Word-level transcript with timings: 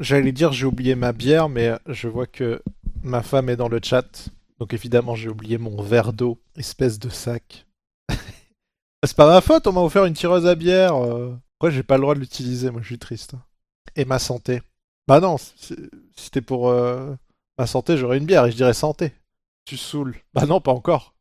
J'allais 0.00 0.32
dire 0.32 0.52
j'ai 0.52 0.66
oublié 0.66 0.94
ma 0.94 1.12
bière, 1.12 1.48
mais 1.48 1.72
je 1.86 2.08
vois 2.08 2.26
que 2.26 2.62
ma 3.02 3.22
femme 3.22 3.48
est 3.50 3.56
dans 3.56 3.68
le 3.68 3.80
chat. 3.82 4.28
Donc 4.58 4.72
évidemment 4.74 5.14
j'ai 5.14 5.28
oublié 5.28 5.58
mon 5.58 5.82
verre 5.82 6.12
d'eau, 6.12 6.40
espèce 6.56 6.98
de 6.98 7.08
sac. 7.08 7.66
c'est 9.04 9.16
pas 9.16 9.28
ma 9.28 9.40
faute, 9.40 9.66
on 9.66 9.72
m'a 9.72 9.80
offert 9.80 10.04
une 10.06 10.14
tireuse 10.14 10.46
à 10.46 10.54
bière. 10.54 10.96
euh. 10.96 11.34
Pourquoi 11.58 11.70
j'ai 11.70 11.82
pas 11.82 11.96
le 11.96 12.02
droit 12.02 12.14
de 12.14 12.20
l'utiliser 12.20 12.70
Moi 12.70 12.80
je 12.80 12.86
suis 12.86 12.98
triste. 12.98 13.34
Et 13.96 14.04
ma 14.04 14.18
santé. 14.18 14.62
Bah 15.06 15.20
non, 15.20 15.36
si 15.38 15.76
c'était 16.16 16.40
pour 16.40 16.70
euh, 16.70 17.14
ma 17.58 17.66
santé, 17.66 17.96
j'aurais 17.96 18.18
une 18.18 18.26
bière 18.26 18.46
et 18.46 18.50
je 18.52 18.56
dirais 18.56 18.74
santé. 18.74 19.12
Tu 19.66 19.76
saoules. 19.76 20.16
Bah 20.32 20.46
non, 20.46 20.60
pas 20.60 20.72
encore. 20.72 21.14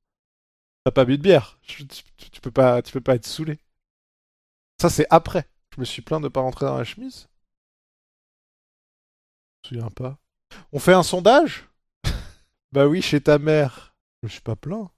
T'as 0.86 0.92
pas 0.92 1.06
bu 1.06 1.18
de 1.18 1.24
bière. 1.24 1.60
Tu, 1.64 1.86
tu- 1.88 2.42
peux 2.42 2.52
pas, 2.52 2.82
tu 2.82 2.94
peux 2.94 3.02
pas 3.02 3.16
être 3.16 3.28
saoulé. 3.28 3.58
Ça 4.82 4.90
c'est 4.90 5.08
après. 5.10 5.46
Je 5.76 5.82
me 5.82 5.86
suis 5.86 6.02
plaint 6.02 6.22
de 6.22 6.28
pas 6.30 6.42
rentrer 6.42 6.66
dans 6.66 6.78
la 6.78 6.84
chemise. 6.84 7.28
Je 9.64 9.76
me 9.76 9.82
souviens 9.82 9.92
pas. 9.92 10.18
On 10.72 10.80
fait 10.80 10.94
un 10.94 11.04
sondage? 11.04 11.70
Bah 12.72 12.86
oui, 12.86 13.02
chez 13.02 13.20
ta 13.20 13.40
mère. 13.40 13.96
Je 14.22 14.28
suis 14.28 14.42
pas 14.42 14.56
plaint. 14.56 14.90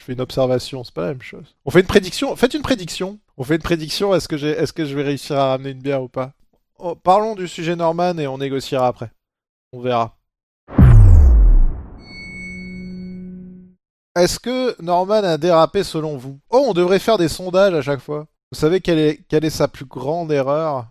Je 0.00 0.06
fais 0.06 0.14
une 0.14 0.20
observation, 0.20 0.82
c'est 0.82 0.94
pas 0.94 1.02
la 1.02 1.08
même 1.08 1.22
chose. 1.22 1.54
On 1.64 1.70
fait 1.70 1.80
une 1.80 1.86
prédiction. 1.86 2.34
Faites 2.34 2.54
une 2.54 2.62
prédiction. 2.62 3.20
On 3.36 3.44
fait 3.44 3.54
une 3.54 3.62
prédiction. 3.62 4.14
Est-ce 4.16 4.26
que 4.26 4.34
est-ce 4.34 4.72
que 4.72 4.84
je 4.84 4.96
vais 4.96 5.04
réussir 5.04 5.38
à 5.38 5.50
ramener 5.50 5.70
une 5.70 5.80
bière 5.80 6.02
ou 6.02 6.08
pas? 6.08 6.32
Oh, 6.78 6.96
Parlons 6.96 7.36
du 7.36 7.46
sujet 7.46 7.76
Norman 7.76 8.18
et 8.18 8.26
on 8.26 8.38
négociera 8.38 8.88
après. 8.88 9.12
On 9.72 9.80
verra. 9.80 10.18
Est-ce 14.16 14.40
que 14.40 14.80
Norman 14.82 15.22
a 15.22 15.38
dérapé 15.38 15.84
selon 15.84 16.16
vous? 16.16 16.40
Oh, 16.50 16.64
on 16.68 16.74
devrait 16.74 16.98
faire 16.98 17.16
des 17.16 17.28
sondages 17.28 17.74
à 17.74 17.82
chaque 17.82 18.00
fois. 18.00 18.26
Vous 18.50 18.58
savez 18.58 18.82
est, 18.84 19.24
quelle 19.28 19.44
est 19.44 19.50
sa 19.50 19.68
plus 19.68 19.86
grande 19.86 20.32
erreur? 20.32 20.88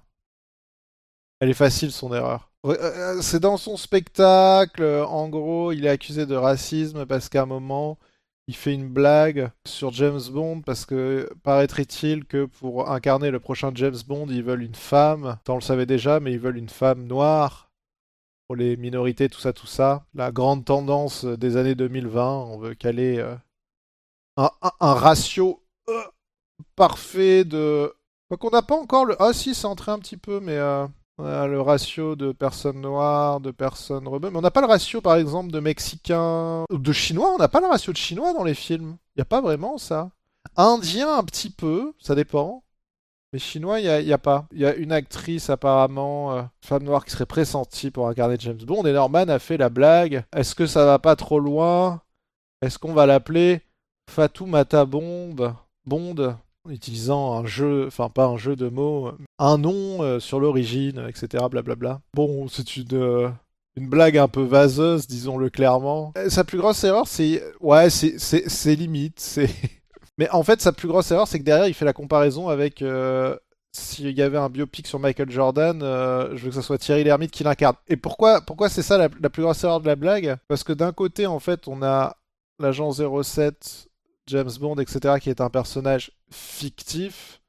Elle 1.41 1.49
est 1.49 1.53
facile 1.53 1.91
son 1.91 2.13
erreur. 2.13 2.50
Ouais, 2.63 2.77
euh, 2.79 3.21
C'est 3.21 3.39
dans 3.39 3.57
son 3.57 3.75
spectacle, 3.77 4.83
euh, 4.83 5.05
en 5.05 5.29
gros, 5.29 5.71
il 5.71 5.85
est 5.85 5.89
accusé 5.89 6.25
de 6.25 6.35
racisme 6.35 7.05
parce 7.05 7.27
qu'à 7.29 7.43
un 7.43 7.45
moment, 7.47 7.97
il 8.47 8.55
fait 8.55 8.73
une 8.73 8.89
blague 8.89 9.51
sur 9.65 9.91
James 9.93 10.21
Bond 10.31 10.61
parce 10.61 10.85
que 10.85 11.29
paraîtrait-il 11.43 12.25
que 12.25 12.45
pour 12.45 12.89
incarner 12.91 13.31
le 13.31 13.39
prochain 13.39 13.71
James 13.75 13.97
Bond, 14.07 14.27
ils 14.29 14.43
veulent 14.43 14.63
une 14.63 14.75
femme. 14.75 15.39
Ça, 15.47 15.53
on 15.53 15.55
le 15.55 15.61
savait 15.61 15.85
déjà, 15.87 16.19
mais 16.19 16.33
ils 16.33 16.39
veulent 16.39 16.57
une 16.57 16.69
femme 16.69 17.05
noire 17.07 17.71
pour 18.47 18.55
les 18.57 18.77
minorités, 18.77 19.29
tout 19.29 19.39
ça, 19.39 19.53
tout 19.53 19.67
ça. 19.67 20.05
La 20.13 20.31
grande 20.31 20.65
tendance 20.65 21.25
euh, 21.25 21.37
des 21.37 21.57
années 21.57 21.75
2020, 21.75 22.35
on 22.35 22.59
veut 22.59 22.75
caler 22.75 23.17
euh, 23.19 23.35
un, 24.37 24.93
ratio 24.93 25.63
euh, 25.89 26.01
parfait 26.75 27.45
de... 27.45 27.93
Quoi 28.27 28.37
qu'on 28.37 28.49
n'a 28.51 28.61
pas 28.61 28.75
encore 28.75 29.05
le... 29.05 29.15
Ah 29.21 29.33
si, 29.33 29.55
c'est 29.55 29.67
entré 29.67 29.91
un 29.91 29.99
petit 29.99 30.17
peu, 30.17 30.39
mais... 30.39 30.57
euh, 30.57 30.87
le 31.19 31.61
ratio 31.61 32.15
de 32.15 32.31
personnes 32.31 32.81
noires, 32.81 33.39
de 33.39 33.51
personnes 33.51 34.07
rebelles. 34.07 34.31
Mais 34.31 34.39
on 34.39 34.41
n'a 34.41 34.51
pas 34.51 34.61
le 34.61 34.67
ratio, 34.67 35.01
par 35.01 35.15
exemple, 35.15 35.51
de 35.51 35.59
Mexicains... 35.59 36.65
De 36.69 36.91
Chinois, 36.91 37.33
on 37.33 37.37
n'a 37.37 37.47
pas 37.47 37.61
le 37.61 37.67
ratio 37.67 37.93
de 37.93 37.97
Chinois 37.97 38.33
dans 38.33 38.43
les 38.43 38.55
films. 38.55 38.97
Il 39.15 39.19
n'y 39.19 39.21
a 39.21 39.25
pas 39.25 39.41
vraiment 39.41 39.77
ça. 39.77 40.09
Indien, 40.55 41.17
un 41.17 41.23
petit 41.23 41.49
peu, 41.49 41.93
ça 41.99 42.15
dépend. 42.15 42.63
Mais 43.33 43.39
chinois, 43.39 43.79
il 43.79 44.05
n'y 44.05 44.11
a, 44.11 44.15
a 44.15 44.17
pas. 44.17 44.45
Il 44.51 44.59
y 44.59 44.65
a 44.65 44.75
une 44.75 44.91
actrice 44.91 45.49
apparemment, 45.49 46.33
euh, 46.33 46.41
femme 46.61 46.83
noire, 46.83 47.05
qui 47.05 47.11
serait 47.11 47.25
pressentie 47.25 47.89
pour 47.89 48.09
incarner 48.09 48.35
James 48.39 48.57
Bond. 48.57 48.85
Et 48.85 48.91
Norman 48.91 49.29
a 49.29 49.39
fait 49.39 49.55
la 49.57 49.69
blague. 49.69 50.25
Est-ce 50.35 50.53
que 50.53 50.65
ça 50.65 50.85
va 50.85 50.99
pas 50.99 51.15
trop 51.15 51.39
loin? 51.39 52.01
Est-ce 52.61 52.77
qu'on 52.77 52.93
va 52.93 53.05
l'appeler 53.05 53.61
Fatoumata 54.09 54.83
Bond 54.83 55.55
Bond 55.85 56.35
en 56.65 56.71
utilisant 56.71 57.33
un 57.33 57.45
jeu, 57.45 57.85
enfin 57.87 58.09
pas 58.09 58.25
un 58.25 58.37
jeu 58.37 58.55
de 58.55 58.69
mots, 58.69 59.11
un 59.39 59.57
nom 59.57 60.01
euh, 60.03 60.19
sur 60.19 60.39
l'origine, 60.39 61.05
etc. 61.07 61.45
Blablabla. 61.49 62.01
Bon, 62.13 62.47
c'est 62.47 62.77
une, 62.77 62.87
euh, 62.93 63.29
une 63.75 63.89
blague 63.89 64.17
un 64.17 64.27
peu 64.27 64.43
vaseuse, 64.43 65.07
disons-le 65.07 65.49
clairement. 65.49 66.13
Euh, 66.17 66.29
Sa 66.29 66.43
plus 66.43 66.57
grosse 66.59 66.83
erreur, 66.83 67.07
c'est... 67.07 67.43
Ouais, 67.59 67.89
c'est 67.89 68.75
limite. 68.75 69.39
Mais 70.17 70.29
en 70.29 70.43
fait, 70.43 70.61
sa 70.61 70.71
plus 70.71 70.87
grosse 70.87 71.09
erreur, 71.09 71.27
c'est 71.27 71.39
que 71.39 71.43
derrière, 71.43 71.67
il 71.67 71.73
fait 71.73 71.85
la 71.85 71.93
comparaison 71.93 72.49
avec 72.49 72.81
euh, 72.81 73.35
s'il 73.71 74.11
y 74.11 74.21
avait 74.21 74.37
un 74.37 74.49
biopic 74.49 74.85
sur 74.85 74.99
Michael 74.99 75.31
Jordan, 75.31 75.79
je 75.81 76.37
veux 76.43 76.49
que 76.49 76.55
ce 76.55 76.61
soit 76.61 76.77
Thierry 76.77 77.03
Lhermitte 77.03 77.31
qui 77.31 77.43
l'incarne. 77.43 77.77
Et 77.87 77.95
pourquoi, 77.95 78.41
pourquoi 78.41 78.69
c'est 78.69 78.83
ça 78.83 78.97
la, 78.97 79.07
la 79.19 79.29
plus 79.29 79.41
grosse 79.41 79.63
erreur 79.63 79.79
de 79.79 79.87
la 79.87 79.95
blague? 79.95 80.35
Parce 80.47 80.63
que 80.63 80.73
d'un 80.73 80.91
côté, 80.91 81.25
en 81.25 81.39
fait, 81.39 81.67
on 81.67 81.81
a 81.81 82.17
l'agent 82.59 82.91
07, 82.91 83.87
James 84.31 84.51
Bond, 84.59 84.75
etc., 84.77 85.15
qui 85.21 85.29
est 85.29 85.41
un 85.41 85.49
personnage 85.49 86.11
fictif. 86.31 87.41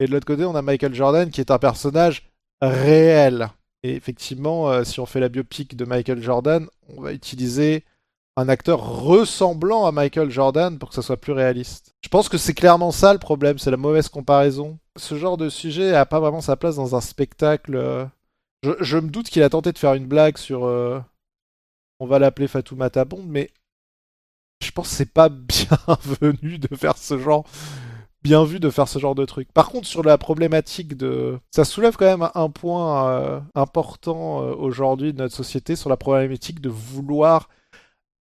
Et 0.00 0.06
de 0.06 0.12
l'autre 0.12 0.26
côté, 0.26 0.44
on 0.44 0.54
a 0.54 0.62
Michael 0.62 0.94
Jordan, 0.94 1.30
qui 1.30 1.40
est 1.40 1.50
un 1.50 1.58
personnage 1.58 2.30
réel. 2.60 3.48
Et 3.82 3.94
effectivement, 3.94 4.70
euh, 4.70 4.84
si 4.84 5.00
on 5.00 5.06
fait 5.06 5.20
la 5.20 5.28
biopic 5.28 5.76
de 5.76 5.84
Michael 5.84 6.22
Jordan, 6.22 6.66
on 6.96 7.00
va 7.02 7.12
utiliser 7.12 7.84
un 8.36 8.48
acteur 8.48 8.80
ressemblant 8.80 9.86
à 9.86 9.92
Michael 9.92 10.30
Jordan 10.30 10.78
pour 10.78 10.88
que 10.90 10.94
ça 10.94 11.02
soit 11.02 11.16
plus 11.16 11.32
réaliste. 11.32 11.94
Je 12.04 12.08
pense 12.08 12.28
que 12.28 12.38
c'est 12.38 12.54
clairement 12.54 12.92
ça 12.92 13.12
le 13.12 13.18
problème, 13.18 13.58
c'est 13.58 13.70
la 13.72 13.76
mauvaise 13.76 14.08
comparaison. 14.08 14.78
Ce 14.96 15.16
genre 15.16 15.36
de 15.36 15.48
sujet 15.48 15.94
a 15.94 16.06
pas 16.06 16.20
vraiment 16.20 16.40
sa 16.40 16.56
place 16.56 16.76
dans 16.76 16.94
un 16.94 17.00
spectacle. 17.00 17.74
euh. 17.76 18.04
Je, 18.62 18.72
je 18.80 18.98
me 18.98 19.08
doute 19.10 19.28
qu'il 19.28 19.42
a 19.42 19.50
tenté 19.50 19.72
de 19.72 19.78
faire 19.78 19.94
une 19.94 20.06
blague 20.06 20.38
sur. 20.38 20.64
euh, 20.66 21.00
On 22.00 22.06
va 22.06 22.18
l'appeler 22.20 22.46
Fatoumata 22.48 23.04
Bond, 23.04 23.24
mais 23.26 23.50
je 24.62 24.70
pense 24.70 24.88
que 24.88 24.94
c'est 24.94 25.12
pas 25.12 25.28
bienvenu 25.28 26.58
de 26.58 26.74
faire 26.74 26.96
ce 26.96 27.18
genre. 27.18 27.44
Bien 28.22 28.44
vu 28.44 28.58
de 28.58 28.68
faire 28.68 28.88
ce 28.88 28.98
genre 28.98 29.14
de 29.14 29.24
truc. 29.24 29.52
Par 29.52 29.68
contre, 29.68 29.86
sur 29.86 30.02
la 30.02 30.18
problématique 30.18 30.96
de. 30.96 31.38
Ça 31.52 31.64
soulève 31.64 31.96
quand 31.96 32.04
même 32.04 32.28
un 32.34 32.50
point 32.50 33.08
euh, 33.08 33.40
important 33.54 34.42
euh, 34.42 34.54
aujourd'hui 34.54 35.12
de 35.12 35.18
notre 35.18 35.36
société 35.36 35.76
sur 35.76 35.88
la 35.88 35.96
problématique 35.96 36.60
de 36.60 36.68
vouloir 36.68 37.48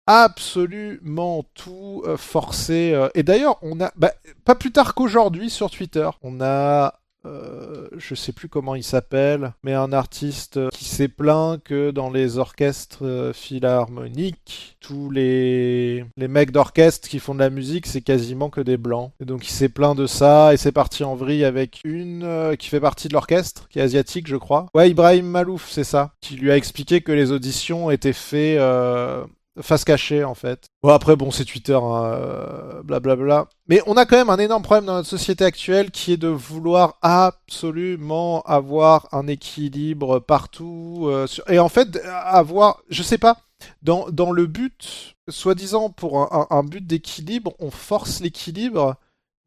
absolument 0.05 1.45
tout 1.53 2.03
euh, 2.05 2.17
forcer. 2.17 3.07
Et 3.15 3.23
d'ailleurs, 3.23 3.57
on 3.61 3.79
a, 3.79 3.91
bah, 3.95 4.11
pas 4.43 4.55
plus 4.55 4.71
tard 4.71 4.95
qu'aujourd'hui 4.95 5.49
sur 5.49 5.71
Twitter, 5.71 6.09
on 6.21 6.41
a, 6.41 6.99
euh, 7.25 7.87
je 7.97 8.15
sais 8.15 8.31
plus 8.31 8.49
comment 8.49 8.75
il 8.75 8.83
s'appelle, 8.83 9.53
mais 9.63 9.73
un 9.73 9.91
artiste 9.93 10.59
qui 10.71 10.85
s'est 10.85 11.07
plaint 11.07 11.61
que 11.63 11.91
dans 11.91 12.09
les 12.09 12.37
orchestres 12.37 13.03
euh, 13.05 13.33
philharmoniques, 13.33 14.77
tous 14.79 15.09
les, 15.09 16.05
les 16.17 16.27
mecs 16.27 16.51
d'orchestre 16.51 17.07
qui 17.07 17.19
font 17.19 17.33
de 17.33 17.39
la 17.39 17.49
musique, 17.49 17.85
c'est 17.87 18.01
quasiment 18.01 18.49
que 18.49 18.61
des 18.61 18.77
blancs. 18.77 19.11
Et 19.19 19.25
donc 19.25 19.47
il 19.47 19.51
s'est 19.51 19.69
plaint 19.69 19.97
de 19.97 20.07
ça 20.07 20.53
et 20.53 20.57
c'est 20.57 20.71
parti 20.71 21.03
en 21.03 21.15
vrille 21.15 21.45
avec 21.45 21.81
une 21.83 22.23
euh, 22.23 22.55
qui 22.55 22.69
fait 22.69 22.79
partie 22.79 23.07
de 23.07 23.13
l'orchestre, 23.13 23.67
qui 23.69 23.79
est 23.79 23.83
asiatique, 23.83 24.27
je 24.27 24.35
crois. 24.37 24.67
Ouais, 24.75 24.89
Ibrahim 24.89 25.25
Malouf, 25.25 25.69
c'est 25.69 25.83
ça, 25.83 26.13
qui 26.21 26.35
lui 26.35 26.51
a 26.51 26.57
expliqué 26.57 27.01
que 27.01 27.11
les 27.11 27.31
auditions 27.31 27.91
étaient 27.91 28.13
faites. 28.13 28.59
euh, 28.59 29.25
face 29.61 29.85
cachée 29.85 30.23
en 30.23 30.35
fait. 30.35 30.65
Bon 30.83 30.89
après 30.89 31.15
bon 31.15 31.31
c'est 31.31 31.45
Twitter, 31.45 31.75
hein, 31.75 32.05
euh, 32.05 32.83
blablabla. 32.83 33.47
Mais 33.67 33.81
on 33.87 33.97
a 33.97 34.05
quand 34.05 34.17
même 34.17 34.29
un 34.29 34.39
énorme 34.39 34.63
problème 34.63 34.85
dans 34.85 34.95
notre 34.95 35.09
société 35.09 35.43
actuelle 35.43 35.91
qui 35.91 36.13
est 36.13 36.17
de 36.17 36.27
vouloir 36.27 36.97
absolument 37.01 38.41
avoir 38.43 39.07
un 39.11 39.27
équilibre 39.27 40.19
partout 40.19 41.05
euh, 41.05 41.27
et 41.47 41.59
en 41.59 41.69
fait 41.69 41.99
avoir, 42.05 42.81
je 42.89 43.03
sais 43.03 43.17
pas, 43.17 43.37
dans, 43.81 44.31
le 44.31 44.47
but, 44.47 45.15
soi-disant 45.29 45.89
pour 45.89 46.53
un 46.53 46.63
but 46.63 46.85
d'équilibre, 46.85 47.53
on 47.59 47.71
force 47.71 48.19
l'équilibre, 48.19 48.95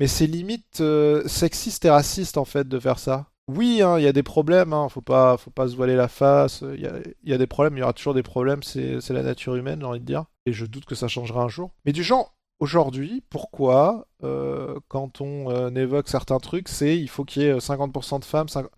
mais 0.01 0.07
c'est 0.07 0.27
limite 0.27 0.81
euh, 0.81 1.27
sexiste 1.27 1.85
et 1.85 1.91
raciste 1.91 2.39
en 2.39 2.45
fait 2.45 2.67
de 2.67 2.79
faire 2.79 2.99
ça. 2.99 3.27
Oui, 3.49 3.81
hein, 3.81 3.99
il 3.99 4.05
y 4.05 4.07
a 4.07 4.13
des 4.13 4.23
problèmes, 4.23 4.75
hein, 4.75 4.91
faut 4.91 5.01
pas, 5.01 5.39
faut 5.39 5.51
pas 5.51 5.69
se 5.69 5.75
voiler 5.75 5.97
la 5.97 6.09
face. 6.09 6.63
Il 6.75 6.81
y 7.25 7.33
a, 7.33 7.39
des 7.39 7.47
problèmes, 7.47 7.77
il 7.77 7.81
y 7.81 7.83
aura 7.83 7.95
toujours 7.95 8.13
des 8.13 8.23
problèmes, 8.23 8.63
c'est 8.63 9.09
la 9.09 9.23
nature 9.23 9.55
humaine, 9.57 9.81
j'ai 9.81 9.87
envie 9.87 10.01
de 10.01 10.05
dire. 10.05 10.27
Et 10.45 10.53
je 10.53 10.67
doute 10.67 10.85
que 10.85 10.95
ça 10.95 11.09
changera 11.09 11.43
un 11.43 11.49
jour. 11.49 11.73
Mais 11.87 11.93
du 11.93 12.03
genre, 12.03 12.35
aujourd'hui, 12.61 13.23
pourquoi, 13.31 14.07
euh, 14.23 14.79
quand 14.89 15.23
on 15.23 15.51
euh, 15.51 15.71
évoque 15.71 16.09
certains 16.09 16.39
trucs, 16.39 16.69
c'est 16.69 16.99
il 16.99 17.09
faut 17.09 17.25
qu'il 17.25 17.43
y 17.43 17.47
ait 17.47 17.53
euh, 17.53 17.59
50% 17.59 18.21
de 18.21 18.25
femmes, 18.25 18.49
50... 18.49 18.71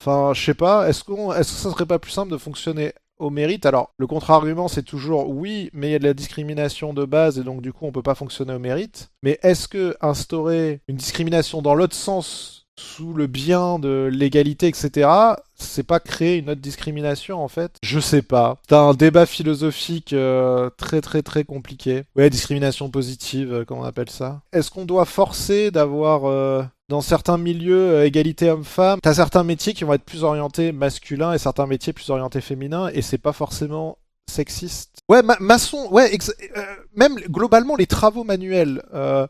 Enfin, 0.00 0.32
je 0.34 0.44
sais 0.44 0.54
pas, 0.54 0.88
est-ce 0.88 1.00
est-ce 1.00 1.52
que 1.52 1.58
ça 1.58 1.70
serait 1.70 1.86
pas 1.86 1.98
plus 1.98 2.12
simple 2.12 2.30
de 2.30 2.38
fonctionner 2.38 2.92
au 3.18 3.30
mérite 3.30 3.66
Alors, 3.66 3.92
le 3.98 4.06
contre-argument, 4.06 4.68
c'est 4.68 4.82
toujours 4.82 5.28
oui, 5.30 5.70
mais 5.72 5.88
il 5.88 5.92
y 5.92 5.94
a 5.94 5.98
de 5.98 6.04
la 6.04 6.14
discrimination 6.14 6.94
de 6.94 7.04
base 7.04 7.38
et 7.38 7.44
donc 7.44 7.62
du 7.62 7.72
coup, 7.72 7.86
on 7.86 7.92
peut 7.92 8.02
pas 8.02 8.14
fonctionner 8.14 8.54
au 8.54 8.58
mérite. 8.58 9.10
Mais 9.22 9.38
est-ce 9.42 9.68
que 9.68 9.96
instaurer 10.00 10.80
une 10.88 10.96
discrimination 10.96 11.62
dans 11.62 11.74
l'autre 11.74 11.94
sens, 11.94 12.66
sous 12.78 13.12
le 13.12 13.26
bien 13.26 13.78
de 13.78 14.08
l'égalité, 14.12 14.68
etc., 14.68 15.10
c'est 15.56 15.82
pas 15.82 15.98
créer 15.98 16.38
une 16.38 16.50
autre 16.50 16.60
discrimination 16.60 17.42
en 17.42 17.48
fait? 17.48 17.72
Je 17.82 17.98
sais 17.98 18.22
pas. 18.22 18.56
C'est 18.68 18.76
un 18.76 18.94
débat 18.94 19.26
philosophique 19.26 20.12
euh, 20.12 20.70
très 20.76 21.00
très 21.00 21.22
très 21.22 21.44
compliqué. 21.44 22.04
Ouais, 22.16 22.30
discrimination 22.30 22.88
positive, 22.88 23.52
euh, 23.52 23.64
comment 23.64 23.80
on 23.80 23.84
appelle 23.84 24.10
ça? 24.10 24.40
Est-ce 24.52 24.70
qu'on 24.70 24.84
doit 24.84 25.04
forcer 25.04 25.70
d'avoir 25.70 26.26
euh, 26.26 26.62
dans 26.88 27.00
certains 27.00 27.38
milieux, 27.38 27.90
euh, 27.90 28.06
égalité 28.06 28.50
homme-femme, 28.50 28.98
t'as 29.02 29.14
certains 29.14 29.44
métiers 29.44 29.74
qui 29.74 29.84
vont 29.84 29.92
être 29.94 30.04
plus 30.04 30.24
orientés 30.24 30.72
masculins 30.72 31.32
et 31.32 31.38
certains 31.38 31.66
métiers 31.66 31.92
plus 31.92 32.08
orientés 32.10 32.40
féminins, 32.40 32.88
et 32.94 33.02
c'est 33.02 33.18
pas 33.18 33.32
forcément 33.32 33.98
sexiste. 34.30 34.96
Ouais, 35.08 35.22
ma- 35.22 35.36
maçon, 35.40 35.88
ouais, 35.90 36.10
euh, 36.56 36.62
même 36.94 37.14
globalement 37.16 37.76
les 37.76 37.86
travaux 37.86 38.24
manuels. 38.24 38.82
euh, 38.94 39.26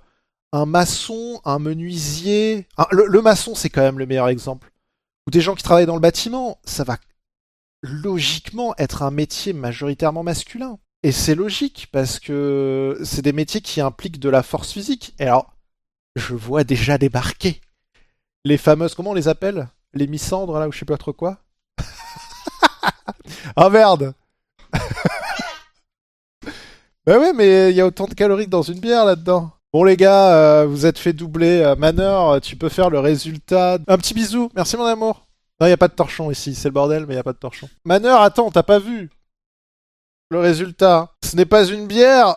un 0.52 0.64
maçon, 0.64 1.40
un 1.44 1.58
menuisier. 1.58 2.66
le, 2.90 3.05
le 3.06 3.20
maçon, 3.22 3.55
c'est 3.55 3.69
quand 3.69 3.82
même 3.82 3.99
le 3.99 4.06
meilleur 4.06 4.28
exemple. 4.28 4.70
ou 5.26 5.31
des 5.31 5.43
gens 5.43 5.55
qui 5.55 5.62
travaillent 5.62 5.84
dans 5.87 5.94
le 5.94 6.00
bâtiment, 6.00 6.58
ça 6.64 6.84
va 6.84 6.96
logiquement 7.82 8.75
être 8.78 9.02
un 9.02 9.10
métier 9.10 9.52
majoritairement 9.52 10.22
masculin. 10.22 10.78
Et 11.02 11.12
c'est 11.12 11.34
logique 11.34 11.88
parce 11.93 12.19
que 12.19 12.99
c'est 13.05 13.22
des 13.22 13.32
métiers 13.34 13.60
qui 13.60 13.81
impliquent 13.81 14.19
de 14.19 14.31
la 14.31 14.43
force 14.43 14.72
physique. 14.72 15.14
Et 15.19 15.25
alors, 15.25 15.55
je 16.16 16.34
vois 16.34 16.64
déjà 16.64 16.99
débarquer 16.99 17.60
les 18.44 18.56
fameuses, 18.56 18.94
comment 18.94 19.10
on 19.10 19.14
les 19.14 19.28
appelle? 19.28 19.69
Les 19.94 20.06
misandres 20.06 20.58
là 20.58 20.69
ou 20.69 20.72
je 20.72 20.78
sais 20.78 20.84
pas 20.84 20.96
trop 20.96 21.12
quoi? 21.12 21.38
oh 23.56 23.70
merde 23.70 24.14
Bah 27.06 27.19
ouais, 27.19 27.32
mais 27.32 27.70
il 27.70 27.76
y 27.76 27.81
a 27.81 27.87
autant 27.87 28.06
de 28.06 28.14
calories 28.14 28.49
dans 28.49 28.62
une 28.62 28.81
bière 28.81 29.05
là-dedans. 29.05 29.50
Bon 29.72 29.84
les 29.84 29.96
gars, 29.96 30.34
euh, 30.34 30.66
vous 30.66 30.87
êtes 30.87 30.99
fait 30.99 31.12
doubler. 31.12 31.62
Euh, 31.62 31.75
Manor, 31.75 32.40
tu 32.40 32.56
peux 32.56 32.69
faire 32.69 32.90
le 32.90 33.00
résultat. 33.00 33.78
Un 33.87 33.99
petit 33.99 34.14
bisou, 34.14 34.50
merci 34.55 34.76
mon 34.76 34.84
amour. 34.84 35.26
Non, 35.60 35.66
il 35.66 35.70
n'y 35.70 35.75
a 35.75 35.78
pas 35.78 35.88
de 35.88 35.94
torchon 35.94 36.31
ici, 36.31 36.55
c'est 36.55 36.69
le 36.69 36.75
bordel, 36.75 37.06
mais 37.06 37.14
il 37.14 37.16
n'y 37.16 37.20
a 37.20 37.25
pas 37.25 37.32
de 37.32 37.38
torchon. 37.38 37.69
Manor, 37.84 38.20
attends, 38.20 38.50
t'as 38.50 38.62
pas 38.62 38.78
vu 38.78 39.10
le 40.31 40.38
résultat. 40.38 41.12
Ce 41.25 41.34
n'est 41.34 41.46
pas 41.46 41.66
une 41.66 41.87
bière, 41.87 42.37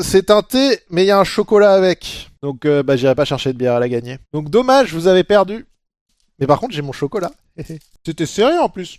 c'est 0.00 0.30
un 0.30 0.42
thé, 0.42 0.80
mais 0.90 1.04
il 1.04 1.06
y 1.06 1.10
a 1.10 1.18
un 1.18 1.24
chocolat 1.24 1.72
avec. 1.74 2.30
Donc, 2.42 2.64
euh, 2.64 2.82
bah, 2.82 2.96
j'irai 2.96 3.14
pas 3.14 3.24
chercher 3.24 3.52
de 3.52 3.58
bière 3.58 3.74
à 3.74 3.80
la 3.80 3.88
gagner. 3.88 4.18
Donc, 4.32 4.50
dommage, 4.50 4.92
vous 4.94 5.06
avez 5.06 5.24
perdu. 5.24 5.66
Mais 6.38 6.46
par 6.46 6.60
contre, 6.60 6.74
j'ai 6.74 6.82
mon 6.82 6.92
chocolat. 6.92 7.32
C'était 8.04 8.26
serré 8.26 8.58
en 8.58 8.68
plus. 8.68 8.98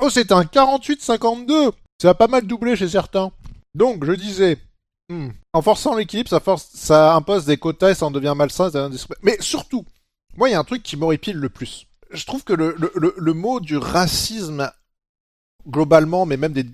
Oh, 0.00 0.10
c'est 0.10 0.32
un 0.32 0.42
48-52. 0.42 1.72
Ça 2.00 2.10
a 2.10 2.14
pas 2.14 2.28
mal 2.28 2.46
doublé 2.46 2.76
chez 2.76 2.88
certains. 2.88 3.32
Donc, 3.74 4.04
je 4.04 4.12
disais, 4.12 4.58
hmm, 5.08 5.28
en 5.52 5.62
forçant 5.62 5.94
l'équilibre, 5.94 6.30
ça, 6.30 6.40
ça 6.56 7.14
impose 7.14 7.44
des 7.44 7.56
quotas 7.56 7.90
et 7.90 7.94
ça 7.94 8.06
en 8.06 8.10
devient 8.10 8.34
malsain. 8.36 8.70
Mais 9.22 9.36
surtout, 9.40 9.84
moi, 10.36 10.48
il 10.48 10.52
y 10.52 10.54
a 10.54 10.60
un 10.60 10.64
truc 10.64 10.82
qui 10.82 10.96
m'horripile 10.96 11.36
le 11.36 11.48
plus. 11.48 11.86
Je 12.10 12.24
trouve 12.24 12.44
que 12.44 12.52
le, 12.54 12.74
le, 12.94 13.32
mot 13.34 13.60
du 13.60 13.76
racisme, 13.76 14.70
globalement, 15.68 16.24
mais 16.24 16.38
même 16.38 16.52
des 16.52 16.64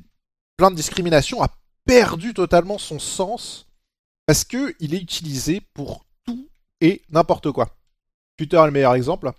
plein 0.57 0.71
de 0.71 0.77
discrimination 0.77 1.43
a 1.43 1.49
perdu 1.85 2.35
totalement 2.35 2.79
son 2.79 2.99
sens 2.99 3.67
parce 4.27 4.45
que 4.45 4.75
il 4.81 4.95
est 4.95 5.01
utilisé 5.01 5.61
pour 5.75 6.05
tout 6.25 6.49
et 6.81 7.03
n'importe 7.11 7.51
quoi. 7.53 7.77
Twitter 8.37 8.57
est 8.57 8.67
le 8.67 8.71
meilleur 8.71 8.95
exemple. 8.95 9.33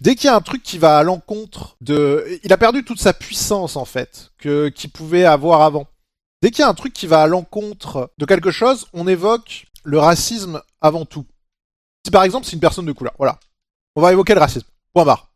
Dès 0.00 0.16
qu'il 0.16 0.26
y 0.26 0.30
a 0.30 0.36
un 0.36 0.40
truc 0.40 0.62
qui 0.62 0.78
va 0.78 0.98
à 0.98 1.02
l'encontre 1.02 1.76
de... 1.80 2.40
Il 2.42 2.52
a 2.52 2.58
perdu 2.58 2.84
toute 2.84 3.00
sa 3.00 3.14
puissance, 3.14 3.76
en 3.76 3.84
fait, 3.84 4.32
que 4.38 4.68
qu'il 4.68 4.90
pouvait 4.90 5.24
avoir 5.24 5.62
avant. 5.62 5.86
Dès 6.42 6.50
qu'il 6.50 6.60
y 6.60 6.64
a 6.64 6.68
un 6.68 6.74
truc 6.74 6.92
qui 6.92 7.06
va 7.06 7.22
à 7.22 7.26
l'encontre 7.26 8.12
de 8.18 8.26
quelque 8.26 8.50
chose, 8.50 8.86
on 8.92 9.06
évoque 9.06 9.66
le 9.84 9.98
racisme 9.98 10.60
avant 10.80 11.06
tout. 11.06 11.24
Si 12.04 12.10
par 12.10 12.22
exemple 12.22 12.44
c'est 12.44 12.52
une 12.52 12.60
personne 12.60 12.84
de 12.84 12.92
couleur, 12.92 13.14
voilà. 13.16 13.38
On 13.96 14.02
va 14.02 14.12
évoquer 14.12 14.34
le 14.34 14.40
racisme. 14.40 14.66
Point 14.92 15.04
barre. 15.06 15.32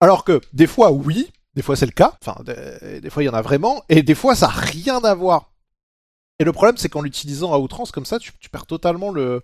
Alors 0.00 0.24
que, 0.24 0.40
des 0.52 0.66
fois, 0.66 0.92
oui, 0.92 1.30
des 1.58 1.62
fois 1.62 1.74
c'est 1.74 1.86
le 1.86 1.92
cas, 1.92 2.16
enfin 2.22 2.40
des, 2.44 3.10
fois 3.10 3.24
il 3.24 3.26
y 3.26 3.28
en 3.28 3.34
a 3.34 3.42
vraiment, 3.42 3.82
et 3.88 4.04
des 4.04 4.14
fois 4.14 4.36
ça 4.36 4.46
n'a 4.46 4.52
rien 4.52 4.98
à 5.02 5.12
voir. 5.12 5.50
Et 6.38 6.44
le 6.44 6.52
problème 6.52 6.76
c'est 6.76 6.88
qu'en 6.88 7.02
l'utilisant 7.02 7.52
à 7.52 7.58
outrance 7.58 7.90
comme 7.90 8.06
ça, 8.06 8.20
tu, 8.20 8.32
perds 8.48 8.66
totalement 8.66 9.10
le, 9.10 9.42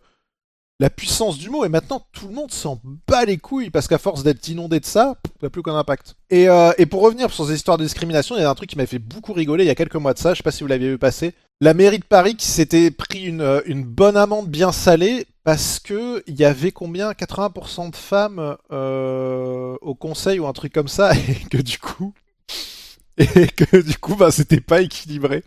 la 0.78 0.90
puissance 0.90 1.38
du 1.38 1.50
mot, 1.50 1.64
et 1.64 1.68
maintenant 1.68 2.06
tout 2.12 2.28
le 2.28 2.34
monde 2.34 2.52
s'en 2.52 2.80
bat 3.08 3.24
les 3.24 3.36
couilles, 3.36 3.70
parce 3.70 3.88
qu'à 3.88 3.98
force 3.98 4.22
d'être 4.22 4.46
inondé 4.46 4.78
de 4.78 4.86
ça, 4.86 5.16
il 5.24 5.38
n'y 5.42 5.46
a 5.48 5.50
plus 5.50 5.64
qu'un 5.64 5.74
impact. 5.74 6.14
Et, 6.30 6.48
euh, 6.48 6.70
et, 6.78 6.86
pour 6.86 7.02
revenir 7.02 7.32
sur 7.32 7.48
ces 7.48 7.54
histoires 7.54 7.78
de 7.78 7.82
discrimination, 7.82 8.36
il 8.36 8.42
y 8.42 8.44
a 8.44 8.50
un 8.50 8.54
truc 8.54 8.70
qui 8.70 8.78
m'a 8.78 8.86
fait 8.86 9.00
beaucoup 9.00 9.32
rigoler 9.32 9.64
il 9.64 9.66
y 9.66 9.70
a 9.70 9.74
quelques 9.74 9.96
mois 9.96 10.14
de 10.14 10.20
ça, 10.20 10.34
je 10.34 10.36
sais 10.36 10.44
pas 10.44 10.52
si 10.52 10.62
vous 10.62 10.68
l'aviez 10.68 10.90
vu 10.90 10.98
passer. 10.98 11.34
La 11.60 11.72
mairie 11.72 12.00
de 12.00 12.04
Paris 12.04 12.36
qui 12.36 12.48
s'était 12.48 12.90
pris 12.90 13.24
une, 13.24 13.40
euh, 13.40 13.60
une 13.66 13.84
bonne 13.84 14.16
amende 14.16 14.48
bien 14.48 14.72
salée 14.72 15.26
parce 15.44 15.78
que 15.78 16.22
il 16.26 16.34
y 16.34 16.44
avait 16.44 16.72
combien? 16.72 17.12
80% 17.12 17.90
de 17.90 17.96
femmes 17.96 18.56
euh, 18.72 19.76
au 19.80 19.94
conseil 19.94 20.40
ou 20.40 20.46
un 20.46 20.52
truc 20.52 20.72
comme 20.72 20.88
ça 20.88 21.14
et 21.28 21.48
que 21.48 21.58
du 21.58 21.78
coup 21.78 22.12
et 23.16 23.46
que 23.46 23.80
du 23.80 23.96
coup 23.96 24.16
bah 24.16 24.32
c'était 24.32 24.60
pas 24.60 24.80
équilibré. 24.80 25.44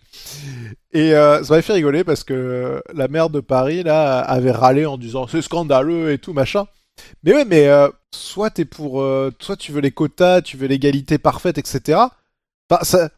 Et 0.93 1.13
euh, 1.13 1.43
ça 1.43 1.49
m'avait 1.53 1.61
fait 1.61 1.73
rigoler 1.73 2.05
parce 2.05 2.23
que 2.23 2.81
la 2.93 3.09
maire 3.09 3.29
de 3.29 3.41
Paris 3.41 3.83
là 3.83 4.19
avait 4.19 4.51
râlé 4.51 4.85
en 4.85 4.97
disant 4.97 5.27
c'est 5.27 5.41
scandaleux 5.41 6.13
et 6.13 6.19
tout 6.19 6.31
machin. 6.31 6.67
Mais 7.23 7.33
ouais 7.33 7.45
mais 7.45 7.69
soit 8.15 8.49
t'es 8.51 8.65
pour 8.65 9.05
soit 9.39 9.57
tu 9.57 9.73
veux 9.73 9.81
les 9.81 9.91
quotas 9.91 10.41
tu 10.41 10.55
veux 10.57 10.67
l'égalité 10.67 11.17
parfaite 11.17 11.57
etc 11.57 11.99
ça 12.81 13.09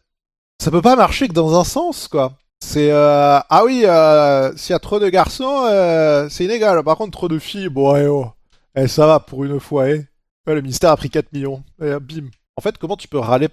ça 0.58 0.70
peut 0.70 0.82
pas 0.82 0.96
marcher 0.96 1.28
que 1.28 1.32
dans 1.32 1.58
un 1.58 1.64
sens 1.64 2.08
quoi 2.08 2.39
c'est 2.62 2.90
euh, 2.90 3.40
ah 3.48 3.64
oui, 3.64 3.82
euh, 3.84 4.56
s'il 4.56 4.72
y 4.72 4.76
a 4.76 4.78
trop 4.78 5.00
de 5.00 5.08
garçons, 5.08 5.64
euh, 5.68 6.28
c'est 6.28 6.44
inégal. 6.44 6.82
Par 6.84 6.96
contre, 6.96 7.12
trop 7.12 7.28
de 7.28 7.38
filles, 7.38 7.68
bon, 7.68 7.96
eh, 7.96 8.06
oh. 8.06 8.30
eh 8.76 8.86
ça 8.86 9.06
va 9.06 9.20
pour 9.20 9.44
une 9.44 9.58
fois. 9.58 9.90
Eh. 9.90 10.06
le 10.46 10.60
ministère 10.60 10.90
a 10.90 10.96
pris 10.96 11.10
4 11.10 11.32
millions. 11.32 11.64
Et 11.82 11.98
bim. 12.00 12.28
En 12.56 12.62
fait, 12.62 12.76
comment 12.78 12.96
tu 12.96 13.08
peux 13.08 13.18
râler 13.18 13.48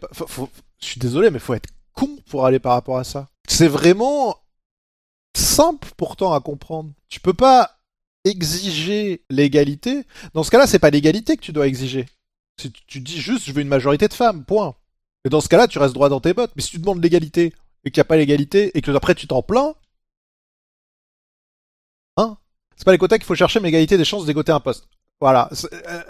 Je 0.79 0.85
suis 0.85 0.99
désolé, 0.99 1.29
mais 1.29 1.39
faut 1.39 1.53
être 1.53 1.69
con 1.93 2.09
pour 2.29 2.41
râler 2.41 2.59
par 2.59 2.73
rapport 2.73 2.97
à 2.97 3.03
ça. 3.03 3.27
C'est 3.47 3.67
vraiment 3.67 4.35
simple 5.35 5.89
pourtant 5.95 6.33
à 6.33 6.41
comprendre. 6.41 6.91
Tu 7.09 7.19
peux 7.19 7.33
pas 7.33 7.77
exiger 8.25 9.23
l'égalité. 9.29 10.03
Dans 10.33 10.43
ce 10.43 10.51
cas-là, 10.51 10.67
c'est 10.67 10.79
pas 10.79 10.89
l'égalité 10.89 11.37
que 11.37 11.41
tu 11.41 11.53
dois 11.53 11.67
exiger. 11.67 12.05
Tu 12.57 12.99
dis 12.99 13.21
juste, 13.21 13.45
je 13.45 13.53
veux 13.53 13.61
une 13.61 13.67
majorité 13.67 14.07
de 14.07 14.13
femmes, 14.13 14.43
point. 14.43 14.75
Et 15.23 15.29
dans 15.29 15.41
ce 15.41 15.47
cas-là, 15.47 15.67
tu 15.67 15.79
restes 15.79 15.93
droit 15.93 16.09
dans 16.09 16.19
tes 16.19 16.33
bottes. 16.33 16.51
Mais 16.55 16.61
si 16.61 16.71
tu 16.71 16.79
demandes 16.79 17.01
l'égalité, 17.01 17.53
et 17.87 17.91
qu'il 17.91 17.99
n'y 17.99 18.05
a 18.05 18.05
pas 18.05 18.17
l'égalité, 18.17 18.77
et 18.77 18.81
que 18.81 18.91
après 18.91 19.15
tu 19.15 19.27
t'en 19.27 19.41
plains, 19.41 19.75
hein 22.17 22.37
C'est 22.75 22.85
pas 22.85 22.91
les 22.91 22.97
quotas 22.97 23.17
qu'il 23.17 23.25
faut 23.25 23.35
chercher, 23.35 23.59
mais 23.59 23.67
l'égalité 23.69 23.97
des 23.97 24.05
chances 24.05 24.25
d'égalité 24.25 24.51
un 24.51 24.59
poste. 24.59 24.87
Voilà. 25.19 25.49
Euh, 25.73 26.03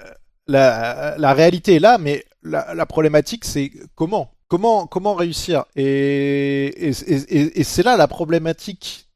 la, 0.47 1.33
réalité 1.33 1.75
est 1.75 1.79
là, 1.79 1.97
mais 1.97 2.25
la, 2.43 2.85
problématique 2.85 3.45
c'est 3.45 3.71
comment? 3.95 4.33
Comment, 4.47 4.87
comment 4.87 5.13
réussir? 5.13 5.65
Et, 5.75 6.89
et, 6.89 7.63
c'est 7.63 7.83
là 7.83 7.97
la 7.97 8.07
problématique 8.07 9.09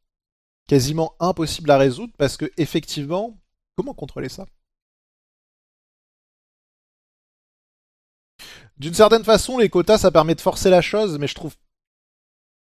quasiment 0.68 1.14
impossible 1.20 1.72
à 1.72 1.78
résoudre 1.78 2.14
parce 2.18 2.38
que 2.38 2.52
effectivement, 2.58 3.38
comment 3.78 3.94
contrôler 3.94 4.30
ça? 4.30 4.46
D'une 8.78 8.94
certaine 8.94 9.24
façon, 9.24 9.58
les 9.58 9.70
quotas, 9.70 10.00
ça 10.00 10.12
permet 10.12 10.36
de 10.36 10.42
forcer 10.42 10.70
la 10.70 10.82
chose, 10.82 11.18
mais 11.20 11.28
je 11.28 11.36
trouve 11.36 11.56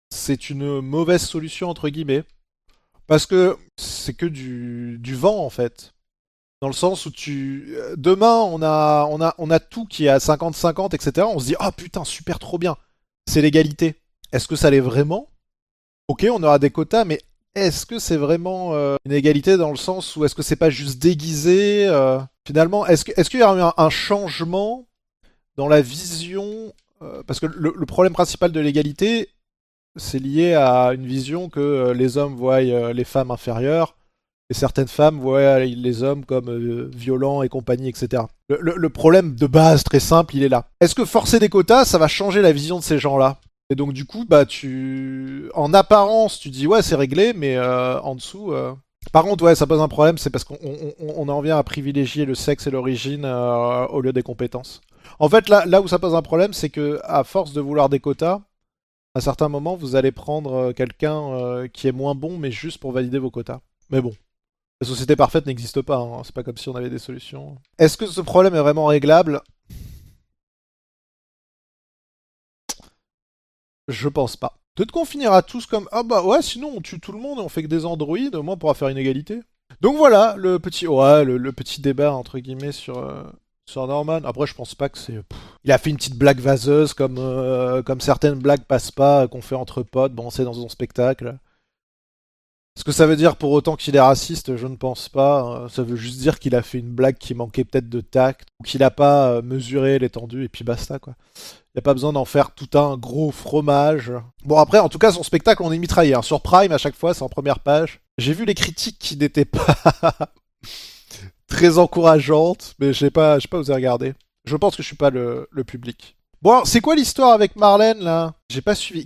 c'est 0.10 0.50
une 0.50 0.82
mauvaise 0.82 1.22
solution 1.22 1.70
entre 1.70 1.90
guillemets. 1.90 2.24
Parce 3.08 3.26
que 3.26 3.58
c'est 3.76 4.14
que 4.14 4.28
du, 4.28 5.16
vent 5.16 5.44
en 5.44 5.50
fait. 5.50 5.94
Dans 6.62 6.68
le 6.68 6.74
sens 6.74 7.06
où 7.08 7.12
tu. 7.12 7.76
Demain, 7.96 8.36
on 8.36 8.62
a, 8.62 9.08
on 9.10 9.20
a, 9.20 9.34
on 9.38 9.50
a 9.50 9.60
tout 9.60 9.86
qui 9.86 10.06
est 10.06 10.10
à 10.10 10.20
50-50, 10.20 10.94
etc. 10.94 11.26
On 11.28 11.40
se 11.40 11.46
dit, 11.46 11.56
oh 11.60 11.72
putain, 11.76 12.04
super 12.04 12.38
trop 12.38 12.60
bien. 12.60 12.78
C'est 13.28 13.42
l'égalité. 13.42 13.96
Est-ce 14.32 14.48
que 14.48 14.56
ça 14.56 14.70
l'est 14.70 14.80
vraiment? 14.80 15.30
Ok, 16.08 16.28
on 16.32 16.44
aura 16.44 16.60
des 16.60 16.70
quotas, 16.70 17.04
mais 17.06 17.20
est-ce 17.56 17.88
que 17.88 17.98
c'est 17.98 18.18
vraiment 18.18 18.76
euh, 18.76 18.98
une 19.06 19.12
égalité 19.12 19.58
dans 19.58 19.72
le 19.72 19.78
sens 19.78 20.16
où 20.16 20.26
est-ce 20.26 20.36
que 20.36 20.44
c'est 20.44 20.56
pas 20.56 20.70
juste 20.70 21.00
déguisé 21.00 21.88
euh, 21.88 22.20
Finalement, 22.46 22.86
est-ce 22.86 23.06
qu'il 23.06 23.14
est 23.18 23.34
y 23.34 23.44
a 23.44 23.56
eu 23.56 23.72
un, 23.76 23.90
changement 23.90 24.88
dans 25.56 25.68
la 25.68 25.82
vision? 25.82 26.74
Euh, 27.02 27.24
Parce 27.26 27.40
que 27.40 27.48
le 27.48 27.86
problème 27.86 28.14
principal 28.14 28.52
de 28.52 28.60
l'égalité, 28.60 29.30
c'est 30.00 30.20
lié 30.20 30.54
à 30.54 30.94
une 30.94 31.06
vision 31.06 31.50
que 31.50 31.60
euh, 31.60 31.94
les 31.94 32.18
hommes 32.18 32.36
voient 32.36 32.62
euh, 32.62 32.94
les 32.94 33.04
femmes 33.04 33.32
inférieures 33.32 33.96
et 34.50 34.54
certaines 34.54 34.88
femmes 34.88 35.20
voient 35.20 35.60
les 35.60 36.04
hommes 36.04 36.26
comme 36.26 36.50
euh, 36.50 36.90
violents 36.96 37.44
et 37.44 37.50
compagnie, 37.50 37.90
etc. 37.90 38.24
Le, 38.50 38.90
problème 38.90 39.36
de 39.36 39.46
base, 39.46 39.84
très 39.84 40.00
simple, 40.00 40.36
il 40.36 40.44
est 40.44 40.50
là. 40.50 40.66
Est-ce 40.82 40.96
que 40.96 41.06
forcer 41.06 41.38
des 41.38 41.50
quotas, 41.50 41.86
ça 41.86 42.00
va 42.00 42.08
changer 42.08 42.42
la 42.42 42.52
vision 42.52 42.80
de 42.80 42.84
ces 42.84 42.98
gens-là? 42.98 43.38
Et 43.70 43.76
donc 43.76 43.94
du 43.94 44.06
coup, 44.06 44.26
bah 44.28 44.46
tu, 44.48 45.52
en 45.54 45.72
apparence, 45.76 46.40
tu 46.40 46.50
dis 46.50 46.66
ouais 46.66 46.82
c'est 46.82 46.96
réglé, 46.96 47.34
mais 47.34 47.60
en 47.60 48.16
dessous. 48.16 48.52
Par 49.14 49.24
contre, 49.24 49.44
ouais, 49.44 49.54
ça 49.54 49.68
pose 49.68 49.80
un 49.80 49.88
problème, 49.88 50.18
c'est 50.18 50.32
parce 50.32 50.44
qu'on 50.44 51.30
en 51.30 51.42
vient 51.42 51.60
à 51.60 51.62
privilégier 51.62 52.26
le 52.26 52.34
sexe 52.34 52.66
et 52.66 52.72
l'origine 52.72 53.26
au 53.26 54.02
lieu 54.02 54.12
des 54.12 54.24
compétences. 54.24 54.82
En 55.20 55.30
fait, 55.30 55.48
là, 55.50 55.66
là 55.68 55.82
où 55.82 55.88
ça 55.88 56.00
pose 56.00 56.16
un 56.16 56.24
problème, 56.24 56.54
c'est 56.54 56.70
que 56.70 57.00
à 57.04 57.24
force 57.24 57.54
de 57.54 57.62
vouloir 57.62 57.90
des 57.90 58.00
quotas, 58.00 58.42
à 59.16 59.22
certains 59.22 59.50
moments, 59.50 59.76
vous 59.76 59.96
allez 59.96 60.12
prendre 60.12 60.54
euh, 60.54 60.74
quelqu'un 60.74 61.34
euh, 61.34 61.68
qui 61.68 61.88
est 61.88 61.92
moins 61.92 62.16
bon, 62.16 62.38
mais 62.38 62.52
juste 62.52 62.78
pour 62.78 62.92
valider 62.92 63.20
vos 63.20 63.32
quotas. 63.32 63.62
Mais 63.90 64.02
bon, 64.02 64.14
la 64.82 64.88
société 64.88 65.16
parfaite 65.16 65.46
n'existe 65.46 65.82
pas, 65.82 65.98
hein. 65.98 66.22
c'est 66.24 66.36
pas 66.36 66.44
comme 66.44 66.58
si 66.58 66.70
on 66.70 66.76
avait 66.76 66.90
des 66.90 67.00
solutions. 67.00 67.58
Est-ce 67.78 67.98
que 67.98 68.06
ce 68.06 68.22
problème 68.22 68.56
est 68.56 68.62
vraiment 68.62 68.86
réglable? 68.86 69.42
Je 73.88 74.08
pense 74.08 74.38
pas. 74.38 74.60
Peut-être 74.76 74.92
qu'on 74.92 75.06
finira 75.06 75.42
tous 75.42 75.66
comme 75.66 75.90
Ah 75.92 76.04
bah 76.04 76.24
ouais, 76.24 76.42
sinon 76.42 76.72
on 76.76 76.82
tue 76.82 77.00
tout 77.00 77.12
le 77.12 77.20
monde 77.20 77.40
et 77.40 77.42
on 77.42 77.50
fait 77.50 77.64
que 77.64 77.68
des 77.68 77.86
androïdes, 77.86 78.36
au 78.36 78.44
moins 78.44 78.54
on 78.54 78.58
pourra 78.58 78.76
faire 78.76 78.88
une 78.88 78.98
égalité. 78.98 79.42
Donc 79.82 79.98
voilà, 79.98 80.36
le 80.38 80.60
petit, 80.60 80.88
ouais, 80.88 81.26
le, 81.26 81.52
petit 81.52 81.82
débat 81.82 82.14
entre 82.14 82.40
guillemets 82.40 82.72
sur, 82.72 83.00
euh, 83.00 83.24
sur 83.70 83.88
Norman. 83.88 84.22
Après, 84.26 84.48
je 84.48 84.56
pense 84.56 84.76
pas 84.76 84.90
que 84.90 84.98
c'est. 84.98 85.20
Il 85.64 85.72
a 85.72 85.78
fait 85.78 85.90
une 85.90 85.98
petite 85.98 86.18
blague 86.18 86.40
vaseuse, 86.40 86.94
comme, 86.94 87.18
euh, 87.18 87.82
certaines 88.00 88.40
blagues 88.40 88.64
passent 88.64 88.92
pas, 88.92 89.28
qu'on 89.28 89.42
fait 89.42 89.56
entre 89.56 89.84
potes. 89.84 90.14
Bon, 90.14 90.30
c'est 90.30 90.44
dans 90.44 90.54
son 90.54 90.70
spectacle. 90.70 91.38
Ce 92.78 92.84
que 92.84 92.92
ça 92.92 93.06
veut 93.06 93.18
dire 93.18 93.36
pour 93.36 93.52
autant 93.52 93.76
qu'il 93.76 93.96
est 93.96 94.02
raciste, 94.02 94.56
je 94.56 94.66
ne 94.66 94.78
pense 94.78 95.10
pas. 95.10 95.68
Ça 95.70 95.84
veut 95.84 95.98
juste 95.98 96.20
dire 96.20 96.40
qu'il 96.40 96.56
a 96.56 96.62
fait 96.62 96.80
une 96.80 96.92
blague 96.92 97.18
qui 97.18 97.36
manquait 97.36 97.66
peut-être 97.66 97.90
de 97.90 98.02
tact, 98.02 98.48
ou 98.60 98.64
qu'il 98.64 98.80
n'a 98.80 98.92
pas 98.92 99.42
mesuré 99.42 100.00
l'étendue, 100.00 100.46
et 100.46 100.50
puis 100.50 100.64
basta, 100.64 100.98
quoi. 100.98 101.16
Il 101.36 101.78
n'y 101.78 101.80
a 101.80 101.84
pas 101.84 101.94
besoin 101.94 102.14
d'en 102.14 102.26
faire 102.26 102.52
tout 102.52 102.78
un 102.78 102.98
gros 102.98 103.32
fromage. 103.32 104.12
Bon, 104.44 104.58
après, 104.58 104.80
en 104.80 104.90
tout 104.90 104.98
cas, 104.98 105.12
son 105.12 105.24
spectacle, 105.24 105.62
on 105.62 105.72
est 105.72 105.78
mitraillé. 105.78 106.16
Hein. 106.16 106.22
Sur 106.22 106.42
Prime, 106.42 106.72
à 106.72 106.78
chaque 106.78 106.96
fois, 106.96 107.14
c'est 107.14 107.22
en 107.22 107.30
première 107.30 107.60
page. 107.60 108.00
J'ai 108.18 108.34
vu 108.34 108.46
les 108.46 108.56
critiques 108.56 108.98
qui 108.98 109.18
n'étaient 109.18 109.46
pas 109.46 109.76
très 111.50 111.78
encourageantes, 111.78 112.76
mais 112.80 112.94
je 112.94 113.06
n'ai 113.06 113.12
pas, 113.12 113.38
pas 113.50 113.58
osé 113.58 113.74
regarder. 113.74 114.14
Je 114.46 114.56
pense 114.56 114.76
que 114.76 114.84
je 114.84 114.88
suis 114.88 114.96
pas 114.96 115.10
le, 115.10 115.48
public. 115.66 116.18
Bon, 116.42 116.64
c'est 116.64 116.80
quoi 116.80 116.96
l'histoire 116.96 117.34
avec 117.34 117.56
Marlène, 117.56 118.00
là? 118.00 118.36
J'ai 118.50 118.62
pas 118.62 118.76
suivi. 118.76 119.06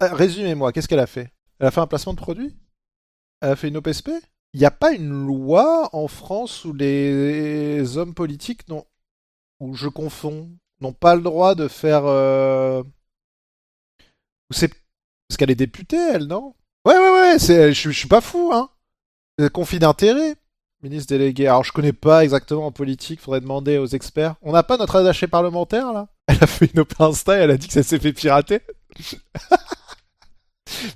Résumez-moi, 0.00 0.72
qu'est-ce 0.72 0.86
qu'elle 0.86 1.00
a 1.00 1.06
fait? 1.06 1.32
Elle 1.58 1.66
a 1.66 1.70
fait 1.70 1.80
un 1.80 1.86
placement 1.86 2.14
de 2.14 2.20
produit? 2.20 2.54
Elle 3.40 3.50
a 3.50 3.56
fait 3.56 3.68
une 3.68 3.76
OPSP 3.76 4.10
Il 4.52 4.60
n'y 4.60 4.66
a 4.66 4.70
pas 4.70 4.92
une 4.92 5.26
loi 5.26 5.90
en 5.92 6.06
France 6.06 6.64
où 6.64 6.72
les 6.72 7.96
hommes 7.96 8.14
politiques 8.14 8.68
n'ont... 8.68 8.84
Où 9.60 9.74
je 9.74 9.88
confonds 9.88 10.48
n'ont 10.82 10.92
pas 10.92 11.14
le 11.14 11.22
droit 11.22 11.54
de 11.54 11.68
faire. 11.68 12.02
Euh... 12.04 12.82
C'est 14.50 14.68
parce 14.68 15.38
qu'elle 15.38 15.50
est 15.50 15.54
députée, 15.54 15.96
elle, 15.96 16.26
non? 16.26 16.54
Ouais, 16.84 16.98
ouais, 16.98 17.10
ouais. 17.10 17.38
C'est, 17.38 17.72
je, 17.72 17.90
suis 17.90 18.08
pas 18.08 18.20
fou, 18.20 18.50
hein. 18.52 18.68
Conflit 19.54 19.78
d'intérêt, 19.78 20.36
ministre 20.82 21.08
délégué. 21.08 21.46
Alors, 21.46 21.64
je 21.64 21.72
connais 21.72 21.92
pas 21.92 22.24
exactement 22.24 22.66
en 22.66 22.72
politique. 22.72 23.20
Faudrait 23.20 23.40
demander 23.40 23.78
aux 23.78 23.86
experts. 23.86 24.34
On 24.42 24.52
n'a 24.52 24.62
pas 24.62 24.76
notre 24.76 24.96
attaché 24.96 25.26
parlementaire 25.26 25.92
là? 25.92 26.08
Elle 26.26 26.38
a 26.40 26.46
fait 26.46 26.70
une 26.72 26.80
open 26.80 27.06
Insta. 27.06 27.34
Elle 27.34 27.50
a 27.50 27.56
dit 27.56 27.66
que 27.66 27.72
ça 27.72 27.82
s'est 27.82 27.98
fait 27.98 28.12
pirater. 28.12 28.60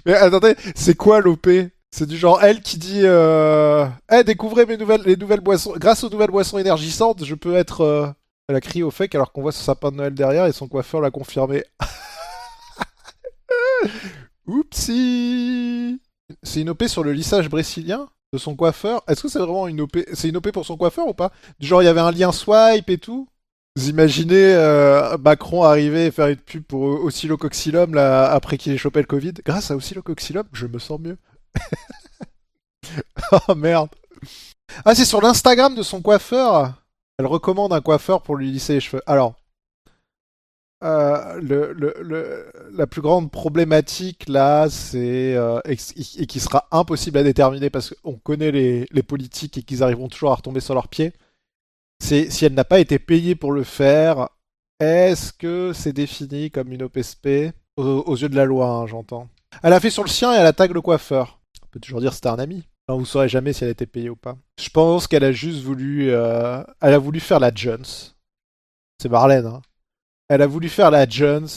Mais 0.06 0.14
attendez, 0.14 0.54
c'est 0.74 0.96
quoi 0.96 1.20
l'OP 1.20 1.48
c'est 1.92 2.06
du 2.06 2.18
genre 2.18 2.42
elle 2.42 2.60
qui 2.60 2.76
dit 2.76 3.02
euh... 3.04 3.86
Eh, 4.12 4.22
découvrez 4.22 4.66
mes 4.66 4.76
nouvelles, 4.76 5.00
les 5.06 5.16
nouvelles 5.16 5.40
boissons. 5.40 5.72
Grâce 5.78 6.04
aux 6.04 6.10
nouvelles 6.10 6.30
boissons 6.30 6.58
énergisantes, 6.58 7.24
je 7.24 7.34
peux 7.34 7.54
être 7.54 7.80
euh, 7.80 8.06
elle 8.48 8.56
a 8.56 8.60
crié 8.60 8.82
au 8.82 8.90
fake 8.90 9.14
alors 9.14 9.32
qu'on 9.32 9.42
voit 9.42 9.50
ce 9.50 9.62
sapin 9.62 9.90
de 9.90 9.96
Noël 9.96 10.14
derrière 10.14 10.46
et 10.46 10.52
son 10.52 10.68
coiffeur 10.68 11.00
l'a 11.00 11.10
confirmé. 11.10 11.64
Oupsie 14.46 16.00
C'est 16.42 16.60
une 16.60 16.70
OP 16.70 16.84
sur 16.84 17.02
le 17.02 17.12
lissage 17.12 17.48
brésilien? 17.48 18.08
Son 18.38 18.56
coiffeur. 18.56 19.02
Est-ce 19.08 19.22
que 19.22 19.28
c'est 19.28 19.38
vraiment 19.38 19.68
une 19.68 19.80
OP 19.80 19.98
C'est 20.12 20.28
une 20.28 20.36
OP 20.36 20.50
pour 20.50 20.64
son 20.66 20.76
coiffeur 20.76 21.06
ou 21.06 21.14
pas? 21.14 21.32
Du 21.60 21.66
genre 21.66 21.82
il 21.82 21.86
y 21.86 21.88
avait 21.88 22.00
un 22.00 22.10
lien 22.10 22.32
swipe 22.32 22.90
et 22.90 22.98
tout? 22.98 23.28
Vous 23.76 23.90
imaginez 23.90 24.54
euh, 24.54 25.18
Macron 25.18 25.62
arriver 25.62 26.06
et 26.06 26.10
faire 26.10 26.28
une 26.28 26.36
pub 26.36 26.62
pour 26.64 26.82
Oscillococylum 27.04 27.94
là, 27.94 28.30
après 28.30 28.56
qu'il 28.56 28.72
ait 28.72 28.78
chopé 28.78 29.00
le 29.00 29.06
Covid? 29.06 29.34
Grâce 29.44 29.70
à 29.70 29.76
Oscillococylum, 29.76 30.44
je 30.52 30.66
me 30.66 30.78
sens 30.78 30.98
mieux. 30.98 31.18
oh 33.32 33.54
merde 33.54 33.90
Ah 34.84 34.94
c'est 34.94 35.04
sur 35.04 35.20
l'Instagram 35.20 35.74
de 35.74 35.82
son 35.82 36.00
coiffeur? 36.00 36.72
Elle 37.18 37.26
recommande 37.26 37.72
un 37.72 37.80
coiffeur 37.80 38.22
pour 38.22 38.36
lui 38.36 38.50
lisser 38.50 38.74
les 38.74 38.80
cheveux. 38.80 39.02
Alors, 39.06 39.34
euh, 40.86 42.44
la 42.72 42.86
plus 42.86 43.00
grande 43.00 43.30
problématique 43.30 44.28
là, 44.28 44.68
c'est 44.70 45.34
euh, 45.34 45.60
et, 45.64 45.76
qui 45.76 46.40
sera 46.40 46.68
impossible 46.70 47.18
à 47.18 47.22
déterminer 47.22 47.70
parce 47.70 47.94
qu'on 48.02 48.14
connaît 48.14 48.50
les, 48.52 49.02
politiques 49.02 49.58
et 49.58 49.62
qu'ils 49.62 49.82
arriveront 49.82 50.08
toujours 50.08 50.32
à 50.32 50.36
retomber 50.36 50.60
sur 50.60 50.74
leurs 50.74 50.88
pieds. 50.88 51.12
C'est 52.02 52.30
si 52.30 52.44
elle 52.44 52.54
n'a 52.54 52.64
pas 52.64 52.80
été 52.80 52.98
payée 52.98 53.34
pour 53.34 53.52
le 53.52 53.64
faire, 53.64 54.28
est-ce 54.80 55.32
que 55.32 55.72
c'est 55.74 55.92
défini 55.92 56.50
comme 56.50 56.72
une 56.72 56.84
OPSP 56.84 57.52
aux, 57.76 58.16
yeux 58.16 58.28
de 58.28 58.36
la 58.36 58.44
loi, 58.44 58.68
hein, 58.68 58.86
j'entends. 58.86 59.28
Elle 59.62 59.72
a 59.72 59.80
fait 59.80 59.90
sur 59.90 60.02
le 60.02 60.08
sien 60.08 60.32
et 60.32 60.36
elle 60.36 60.46
attaque 60.46 60.72
le 60.72 60.80
coiffeur. 60.80 61.40
On 61.62 61.66
peut 61.68 61.80
toujours 61.80 62.00
dire 62.00 62.14
c'était 62.14 62.28
un 62.28 62.38
ami. 62.38 62.66
Non, 62.88 62.98
vous 62.98 63.06
saurez 63.06 63.28
jamais 63.28 63.52
si 63.52 63.64
elle 63.64 63.68
a 63.68 63.72
été 63.72 63.86
payée 63.86 64.10
ou 64.10 64.16
pas. 64.16 64.36
Je 64.60 64.68
pense 64.70 65.08
qu'elle 65.08 65.24
a 65.24 65.32
juste 65.32 65.62
voulu, 65.62 66.10
euh, 66.10 66.62
elle 66.80 66.94
a 66.94 66.98
voulu 66.98 67.20
faire 67.20 67.40
la 67.40 67.52
Jones. 67.54 67.84
C'est 69.00 69.08
Marlène. 69.08 69.46
Hein. 69.46 69.62
Elle 70.28 70.42
a 70.42 70.46
voulu 70.46 70.68
faire 70.68 70.90
la 70.90 71.08
Jones. 71.08 71.48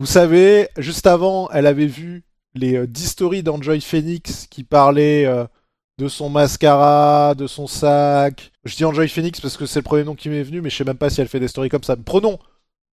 Vous 0.00 0.06
savez, 0.06 0.68
juste 0.78 1.06
avant, 1.06 1.48
elle 1.50 1.66
avait 1.66 1.86
vu 1.86 2.24
les 2.54 2.76
euh, 2.76 2.86
10 2.86 3.06
stories 3.06 3.42
d'Enjoy 3.42 3.80
Phoenix 3.80 4.46
qui 4.48 4.64
parlaient 4.64 5.26
euh, 5.26 5.44
de 5.98 6.08
son 6.08 6.30
mascara, 6.30 7.34
de 7.34 7.46
son 7.46 7.66
sac. 7.66 8.52
Je 8.64 8.76
dis 8.76 8.84
Enjoy 8.84 9.08
Phoenix 9.08 9.40
parce 9.40 9.56
que 9.56 9.66
c'est 9.66 9.80
le 9.80 9.84
premier 9.84 10.04
nom 10.04 10.14
qui 10.14 10.28
m'est 10.28 10.42
venu, 10.42 10.60
mais 10.60 10.70
je 10.70 10.76
sais 10.76 10.84
même 10.84 10.96
pas 10.96 11.10
si 11.10 11.20
elle 11.20 11.28
fait 11.28 11.40
des 11.40 11.48
stories 11.48 11.68
comme 11.68 11.84
ça. 11.84 11.96
prenons, 11.96 12.38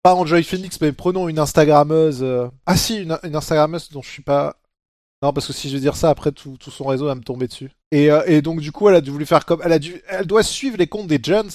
pas 0.03 0.15
Enjoy 0.15 0.43
Phoenix, 0.43 0.79
mais 0.81 0.91
prenons 0.91 1.29
une 1.29 1.39
Instagrammeuse. 1.39 2.23
Euh, 2.23 2.47
ah 2.65 2.77
si, 2.77 3.03
une, 3.03 3.17
Instagrammeuse 3.23 3.89
dont 3.89 4.01
je 4.01 4.09
suis 4.09 4.23
pas 4.23 4.55
non, 5.21 5.33
parce 5.33 5.47
que 5.47 5.53
si 5.53 5.69
je 5.69 5.75
veux 5.75 5.81
dire 5.81 5.97
ça, 5.97 6.09
après 6.09 6.31
tout, 6.31 6.57
son 6.61 6.85
réseau 6.85 7.07
va 7.07 7.15
me 7.15 7.21
tomber 7.21 7.47
dessus. 7.47 7.71
Et, 7.91 8.09
euh, 8.09 8.23
et, 8.25 8.41
donc 8.41 8.61
du 8.61 8.71
coup, 8.71 8.87
elle 8.87 8.95
a 8.95 9.01
voulu 9.01 9.25
faire 9.25 9.45
comme, 9.45 9.61
elle 9.65 9.73
a 9.73 9.79
dû, 9.79 10.01
elle 10.07 10.25
doit 10.25 10.43
suivre 10.43 10.77
les 10.77 10.87
comptes 10.87 11.07
des 11.07 11.19
Jones. 11.21 11.49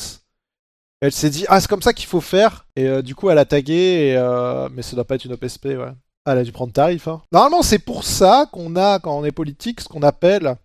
Elle 1.04 1.12
s'est 1.12 1.28
dit 1.28 1.44
ah 1.48 1.60
c'est 1.60 1.68
comme 1.68 1.82
ça 1.82 1.92
qu'il 1.92 2.06
faut 2.06 2.22
faire. 2.22 2.66
Et 2.76 2.88
euh, 2.88 3.02
du 3.02 3.14
coup, 3.14 3.28
elle 3.28 3.36
a 3.36 3.44
tagué. 3.44 3.74
Et, 3.74 4.16
euh, 4.16 4.70
mais 4.72 4.80
ça 4.80 4.96
doit 4.96 5.04
pas 5.04 5.16
être 5.16 5.26
une 5.26 5.34
OPSP, 5.34 5.66
ouais. 5.66 5.92
Ah, 6.24 6.32
elle 6.32 6.38
a 6.38 6.44
dû 6.44 6.50
prendre 6.50 6.72
tarif. 6.72 7.08
Hein. 7.08 7.20
Normalement, 7.30 7.60
c'est 7.60 7.78
pour 7.78 8.04
ça 8.04 8.48
qu'on 8.50 8.74
a 8.74 8.98
quand 9.00 9.14
on 9.14 9.22
est 9.22 9.30
politique 9.30 9.82
ce 9.82 9.88
qu'on 9.88 10.02
appelle 10.02 10.56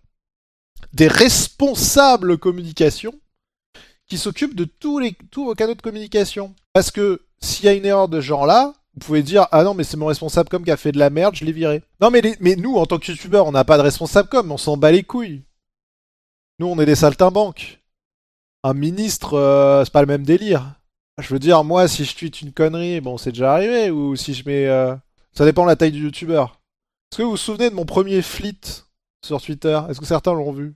des 0.94 1.08
responsables 1.08 2.38
communication 2.38 3.12
qui 4.06 4.16
s'occupent 4.16 4.54
de 4.54 4.64
tous 4.64 4.98
les 4.98 5.14
tous 5.30 5.44
vos 5.44 5.54
canaux 5.54 5.74
de 5.74 5.82
communication. 5.82 6.54
Parce 6.72 6.90
que 6.90 7.20
s'il 7.42 7.66
y 7.66 7.68
a 7.68 7.74
une 7.74 7.84
erreur 7.84 8.08
de 8.08 8.22
genre 8.22 8.46
là, 8.46 8.72
vous 8.94 9.00
pouvez 9.00 9.22
dire 9.22 9.46
ah 9.52 9.62
non 9.62 9.74
mais 9.74 9.84
c'est 9.84 9.98
mon 9.98 10.06
responsable 10.06 10.48
com 10.48 10.64
qui 10.64 10.70
a 10.70 10.78
fait 10.78 10.92
de 10.92 10.98
la 10.98 11.10
merde, 11.10 11.36
je 11.36 11.44
l'ai 11.44 11.52
viré. 11.52 11.82
Non 12.00 12.10
mais, 12.10 12.22
mais 12.40 12.56
nous 12.56 12.76
en 12.76 12.86
tant 12.86 12.98
que 12.98 13.12
youtubeur 13.12 13.46
on 13.46 13.52
n'a 13.52 13.64
pas 13.64 13.76
de 13.76 13.82
responsable 13.82 14.30
com, 14.30 14.50
on 14.50 14.56
s'en 14.56 14.78
bat 14.78 14.90
les 14.90 15.02
couilles. 15.02 15.42
Nous 16.58 16.66
on 16.66 16.80
est 16.80 16.86
des 16.86 16.94
saltimbanques. 16.94 17.79
Un 18.62 18.74
ministre 18.74 19.34
euh, 19.34 19.84
c'est 19.84 19.92
pas 19.92 20.02
le 20.02 20.06
même 20.06 20.24
délire. 20.24 20.74
Je 21.18 21.28
veux 21.32 21.38
dire 21.38 21.64
moi 21.64 21.88
si 21.88 22.04
je 22.04 22.16
tweete 22.16 22.42
une 22.42 22.52
connerie, 22.52 23.00
bon 23.00 23.18
c'est 23.18 23.32
déjà 23.32 23.54
arrivé 23.54 23.90
ou 23.90 24.16
si 24.16 24.34
je 24.34 24.46
mets 24.46 24.66
euh, 24.66 24.94
ça 25.32 25.44
dépend 25.44 25.64
de 25.64 25.68
la 25.68 25.76
taille 25.76 25.92
du 25.92 26.02
youtubeur. 26.02 26.60
Est-ce 27.10 27.18
que 27.18 27.22
vous 27.22 27.30
vous 27.30 27.36
souvenez 27.36 27.70
de 27.70 27.74
mon 27.74 27.84
premier 27.84 28.22
flit 28.22 28.58
sur 29.24 29.40
Twitter? 29.40 29.80
Est-ce 29.88 30.00
que 30.00 30.06
certains 30.06 30.32
l'ont 30.32 30.52
vu? 30.52 30.74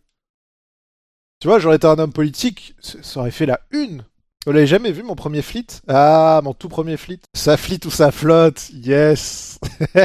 Tu 1.40 1.48
vois, 1.48 1.58
j'aurais 1.58 1.76
été 1.76 1.86
un 1.86 1.98
homme 1.98 2.12
politique, 2.12 2.74
ça 2.80 3.20
aurait 3.20 3.30
fait 3.30 3.46
la 3.46 3.60
une. 3.70 4.04
Vous 4.46 4.52
l'avez 4.52 4.66
jamais 4.66 4.92
vu 4.92 5.02
mon 5.02 5.14
premier 5.14 5.42
flit? 5.42 5.66
Ah, 5.88 6.40
mon 6.44 6.52
tout 6.52 6.68
premier 6.68 6.96
flit. 6.96 7.20
Ça 7.34 7.56
flit 7.56 7.80
ou 7.86 7.90
ça 7.90 8.10
flotte 8.10 8.70
Yes 8.72 9.58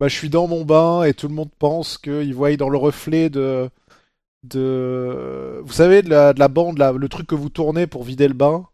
Bah, 0.00 0.08
je 0.08 0.14
suis 0.14 0.30
dans 0.30 0.48
mon 0.48 0.64
bain 0.64 1.04
et 1.04 1.14
tout 1.14 1.28
le 1.28 1.34
monde 1.34 1.50
pense 1.58 1.98
qu'il 1.98 2.34
voit 2.34 2.56
dans 2.56 2.68
le 2.68 2.78
reflet 2.78 3.30
de. 3.30 3.70
De. 4.44 5.60
Vous 5.64 5.72
savez, 5.72 6.02
de 6.02 6.10
la, 6.10 6.32
de 6.32 6.38
la 6.38 6.48
bande, 6.48 6.78
le 6.78 7.08
truc 7.08 7.26
que 7.26 7.34
vous 7.34 7.48
tournez 7.48 7.86
pour 7.86 8.04
vider 8.04 8.28
le 8.28 8.34
bain. 8.34 8.66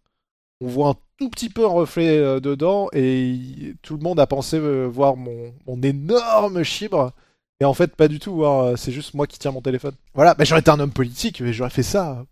On 0.60 0.68
voit 0.68 0.88
un 0.88 0.94
tout 1.18 1.30
petit 1.30 1.50
peu 1.50 1.64
un 1.64 1.68
reflet 1.68 2.18
euh, 2.18 2.40
dedans 2.40 2.88
et 2.92 3.74
tout 3.82 3.96
le 3.96 4.02
monde 4.02 4.18
a 4.18 4.26
pensé 4.26 4.58
euh, 4.58 4.86
voir 4.86 5.16
mon, 5.16 5.52
énorme 5.82 6.62
chibre. 6.64 7.12
Et 7.60 7.64
en 7.64 7.74
fait, 7.74 7.94
pas 7.96 8.08
du 8.08 8.18
tout. 8.18 8.44
Hein. 8.44 8.74
C'est 8.76 8.92
juste 8.92 9.14
moi 9.14 9.26
qui 9.26 9.38
tiens 9.38 9.52
mon 9.52 9.62
téléphone. 9.62 9.94
Voilà, 10.14 10.34
bah, 10.34 10.44
j'aurais 10.44 10.60
été 10.60 10.70
un 10.70 10.80
homme 10.80 10.92
politique, 10.92 11.40
mais 11.40 11.52
j'aurais 11.52 11.70
fait 11.70 11.82
ça 11.82 12.24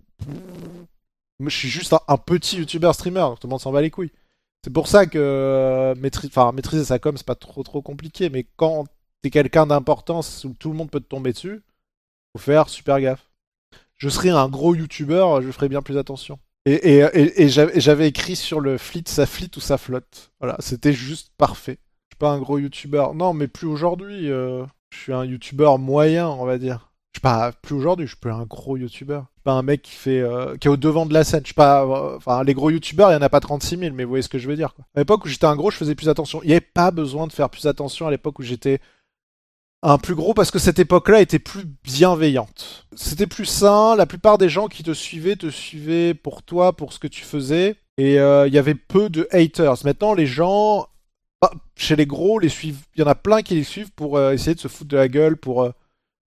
je 1.44 1.56
suis 1.56 1.68
juste 1.68 1.94
un, 2.08 2.16
petit 2.16 2.56
youtubeur 2.58 2.94
streamer, 2.94 3.26
tout 3.40 3.46
le 3.46 3.50
monde 3.50 3.60
s'en 3.60 3.72
va 3.72 3.82
les 3.82 3.90
couilles. 3.90 4.12
C'est 4.64 4.72
pour 4.72 4.88
ça 4.88 5.06
que 5.06 5.18
euh, 5.18 5.94
maîtriser 5.94 6.84
sa 6.84 6.98
com, 6.98 7.16
c'est 7.16 7.26
pas 7.26 7.34
trop 7.34 7.62
trop 7.62 7.82
compliqué, 7.82 8.30
mais 8.30 8.46
quand 8.56 8.86
t'es 9.22 9.30
quelqu'un 9.30 9.66
d'importance 9.66 10.44
où 10.44 10.54
tout 10.58 10.70
le 10.70 10.76
monde 10.76 10.90
peut 10.90 11.00
te 11.00 11.08
tomber 11.08 11.32
dessus, 11.32 11.62
faire 12.38 12.68
super 12.68 13.00
gaffe. 13.00 13.30
Je 13.96 14.08
serais 14.08 14.30
un 14.30 14.48
gros 14.48 14.74
youtubeur, 14.74 15.40
je 15.42 15.50
ferais 15.50 15.68
bien 15.68 15.82
plus 15.82 15.98
attention. 15.98 16.38
Et, 16.66 16.98
et, 17.14 17.48
j'avais 17.48 18.08
écrit 18.08 18.34
sur 18.34 18.58
le 18.58 18.76
flit, 18.76 19.04
ça 19.06 19.24
flit 19.24 19.50
ou 19.56 19.60
ça 19.60 19.78
flotte. 19.78 20.32
Voilà, 20.40 20.56
c'était 20.58 20.92
juste 20.92 21.30
parfait. 21.38 21.78
Je 22.10 22.14
suis 22.14 22.18
pas 22.18 22.30
un 22.30 22.40
gros 22.40 22.58
youtubeur. 22.58 23.14
Non, 23.14 23.34
mais 23.34 23.46
plus 23.46 23.68
aujourd'hui. 23.68 24.30
Euh, 24.30 24.64
je 24.90 24.98
suis 24.98 25.12
un 25.12 25.24
youtubeur 25.24 25.78
moyen, 25.78 26.28
on 26.28 26.44
va 26.44 26.58
dire. 26.58 26.90
Je 27.12 27.18
suis 27.18 27.22
pas 27.22 27.52
plus 27.52 27.74
aujourd'hui, 27.74 28.06
je 28.06 28.10
suis 28.10 28.20
plus 28.20 28.32
un 28.32 28.44
gros 28.44 28.76
youtubeur. 28.76 29.22
Je 29.22 29.40
suis 29.40 29.44
pas 29.44 29.52
un 29.52 29.62
mec 29.62 29.82
qui 29.82 29.94
fait 29.94 30.20
euh, 30.20 30.56
qui 30.56 30.66
est 30.66 30.70
au 30.70 30.76
devant 30.76 31.06
de 31.06 31.14
la 31.14 31.22
scène. 31.22 31.40
Je 31.40 31.46
suis 31.46 31.54
pas 31.54 31.84
euh, 31.84 32.16
enfin 32.16 32.42
les 32.42 32.52
gros 32.52 32.68
youtubeurs, 32.68 33.10
il 33.10 33.14
y 33.14 33.16
en 33.16 33.22
a 33.22 33.28
pas 33.28 33.40
36 33.40 33.78
000, 33.78 33.94
mais 33.94 34.02
vous 34.02 34.10
voyez 34.10 34.22
ce 34.22 34.28
que 34.28 34.38
je 34.38 34.48
veux 34.48 34.56
dire 34.56 34.74
quoi. 34.74 34.84
À 34.94 34.98
l'époque 34.98 35.24
où 35.24 35.28
j'étais 35.28 35.46
un 35.46 35.56
gros, 35.56 35.70
je 35.70 35.76
faisais 35.76 35.94
plus 35.94 36.08
attention. 36.08 36.40
Il 36.42 36.48
n'y 36.48 36.52
avait 36.52 36.60
pas 36.60 36.90
besoin 36.90 37.26
de 37.26 37.32
faire 37.32 37.48
plus 37.48 37.66
attention 37.66 38.06
à 38.06 38.10
l'époque 38.10 38.38
où 38.40 38.42
j'étais 38.42 38.80
un 39.90 39.98
plus 39.98 40.14
gros 40.14 40.34
parce 40.34 40.50
que 40.50 40.58
cette 40.58 40.78
époque-là 40.78 41.20
était 41.20 41.38
plus 41.38 41.64
bienveillante. 41.84 42.86
C'était 42.94 43.26
plus 43.26 43.44
sain, 43.44 43.96
la 43.96 44.06
plupart 44.06 44.38
des 44.38 44.48
gens 44.48 44.68
qui 44.68 44.82
te 44.82 44.92
suivaient 44.92 45.36
te 45.36 45.50
suivaient 45.50 46.14
pour 46.14 46.42
toi, 46.42 46.74
pour 46.74 46.92
ce 46.92 46.98
que 46.98 47.08
tu 47.08 47.24
faisais 47.24 47.76
et 47.98 48.18
euh, 48.18 48.46
il 48.46 48.54
y 48.54 48.58
avait 48.58 48.74
peu 48.74 49.08
de 49.08 49.28
haters. 49.30 49.84
Maintenant 49.84 50.14
les 50.14 50.26
gens 50.26 50.86
bah, 51.40 51.50
chez 51.76 51.96
les 51.96 52.06
gros 52.06 52.38
les 52.38 52.48
suivent, 52.48 52.84
il 52.94 53.00
y 53.00 53.04
en 53.04 53.08
a 53.08 53.14
plein 53.14 53.42
qui 53.42 53.54
les 53.54 53.64
suivent 53.64 53.92
pour 53.92 54.20
essayer 54.20 54.54
de 54.54 54.60
se 54.60 54.68
foutre 54.68 54.90
de 54.90 54.96
la 54.96 55.08
gueule 55.08 55.36
pour 55.36 55.70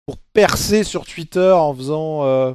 pour 0.09 0.17
percer 0.33 0.85
sur 0.85 1.05
Twitter 1.05 1.53
en 1.53 1.75
faisant 1.75 2.25
euh, 2.25 2.55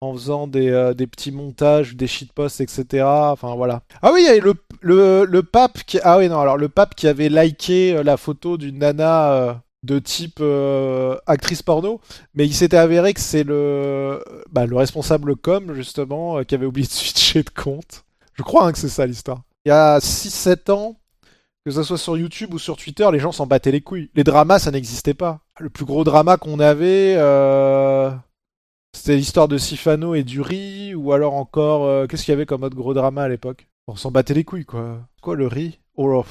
en 0.00 0.12
faisant 0.12 0.48
des, 0.48 0.70
euh, 0.70 0.92
des, 0.92 1.06
petits 1.06 1.30
montages, 1.30 1.94
des 1.94 2.08
shitposts, 2.08 2.60
etc. 2.60 3.04
Enfin 3.06 3.54
voilà. 3.54 3.82
Ah 4.02 4.10
oui, 4.12 4.26
le, 4.42 4.54
le, 4.80 5.24
le, 5.24 5.42
pape 5.44 5.84
qui 5.84 6.00
ah 6.02 6.18
oui 6.18 6.28
non 6.28 6.40
alors 6.40 6.56
le 6.56 6.68
pape 6.68 6.96
qui 6.96 7.06
avait 7.06 7.28
liké 7.28 7.94
euh, 7.94 8.02
la 8.02 8.16
photo 8.16 8.56
d'une 8.56 8.78
nana 8.78 9.62
de 9.82 9.98
type 9.98 10.38
euh, 10.40 11.16
actrice 11.26 11.62
porno, 11.62 12.00
mais 12.34 12.46
il 12.46 12.54
s'était 12.54 12.76
avéré 12.76 13.14
que 13.14 13.20
c'est 13.20 13.42
le, 13.42 14.22
bah, 14.50 14.66
le 14.66 14.76
responsable 14.76 15.36
com, 15.36 15.74
justement, 15.74 16.38
euh, 16.38 16.44
qui 16.44 16.54
avait 16.54 16.66
oublié 16.66 16.86
de 16.86 16.92
switcher 16.92 17.42
de 17.42 17.50
compte. 17.50 18.04
Je 18.34 18.42
crois 18.42 18.66
hein, 18.66 18.72
que 18.72 18.78
c'est 18.78 18.88
ça 18.88 19.06
l'histoire. 19.06 19.42
Il 19.64 19.70
y 19.70 19.72
a 19.72 19.98
6-7 19.98 20.70
ans, 20.70 20.96
que 21.64 21.70
ce 21.70 21.82
soit 21.82 21.98
sur 21.98 22.16
YouTube 22.16 22.54
ou 22.54 22.58
sur 22.58 22.76
Twitter, 22.76 23.08
les 23.12 23.18
gens 23.18 23.32
s'en 23.32 23.46
battaient 23.46 23.70
les 23.70 23.80
couilles. 23.80 24.10
Les 24.14 24.24
dramas, 24.24 24.58
ça 24.58 24.70
n'existait 24.70 25.14
pas. 25.14 25.40
Le 25.60 25.70
plus 25.70 25.84
gros 25.84 26.04
drama 26.04 26.36
qu'on 26.36 26.58
avait, 26.58 27.14
euh, 27.16 28.10
c'était 28.94 29.16
l'histoire 29.16 29.48
de 29.48 29.58
Sifano 29.58 30.14
et 30.14 30.24
du 30.24 30.40
riz, 30.40 30.94
ou 30.94 31.12
alors 31.12 31.34
encore, 31.34 31.84
euh, 31.84 32.06
qu'est-ce 32.06 32.24
qu'il 32.24 32.32
y 32.32 32.36
avait 32.36 32.46
comme 32.46 32.62
autre 32.62 32.76
gros 32.76 32.94
drama 32.94 33.22
à 33.22 33.28
l'époque? 33.28 33.68
On 33.86 33.96
s'en 33.96 34.10
battait 34.10 34.34
les 34.34 34.44
couilles, 34.44 34.64
quoi. 34.64 35.00
Quoi, 35.20 35.36
le 35.36 35.46
riz? 35.46 35.78
Oh 35.96 36.24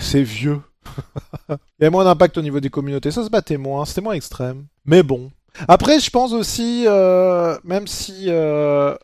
c'est 0.00 0.22
vieux. 0.22 0.60
Il 1.48 1.54
y 1.80 1.84
avait 1.84 1.90
moins 1.90 2.04
d'impact 2.04 2.38
au 2.38 2.42
niveau 2.42 2.60
des 2.60 2.70
communautés, 2.70 3.10
ça 3.10 3.24
se 3.24 3.30
battait 3.30 3.56
moins, 3.56 3.84
c'était 3.84 4.00
moins 4.00 4.14
extrême. 4.14 4.66
Mais 4.84 5.02
bon. 5.02 5.30
Après, 5.66 5.98
je 5.98 6.10
pense 6.10 6.32
aussi, 6.32 6.84
euh, 6.86 7.56
même 7.64 7.86
si... 7.86 8.26
Euh... 8.28 8.94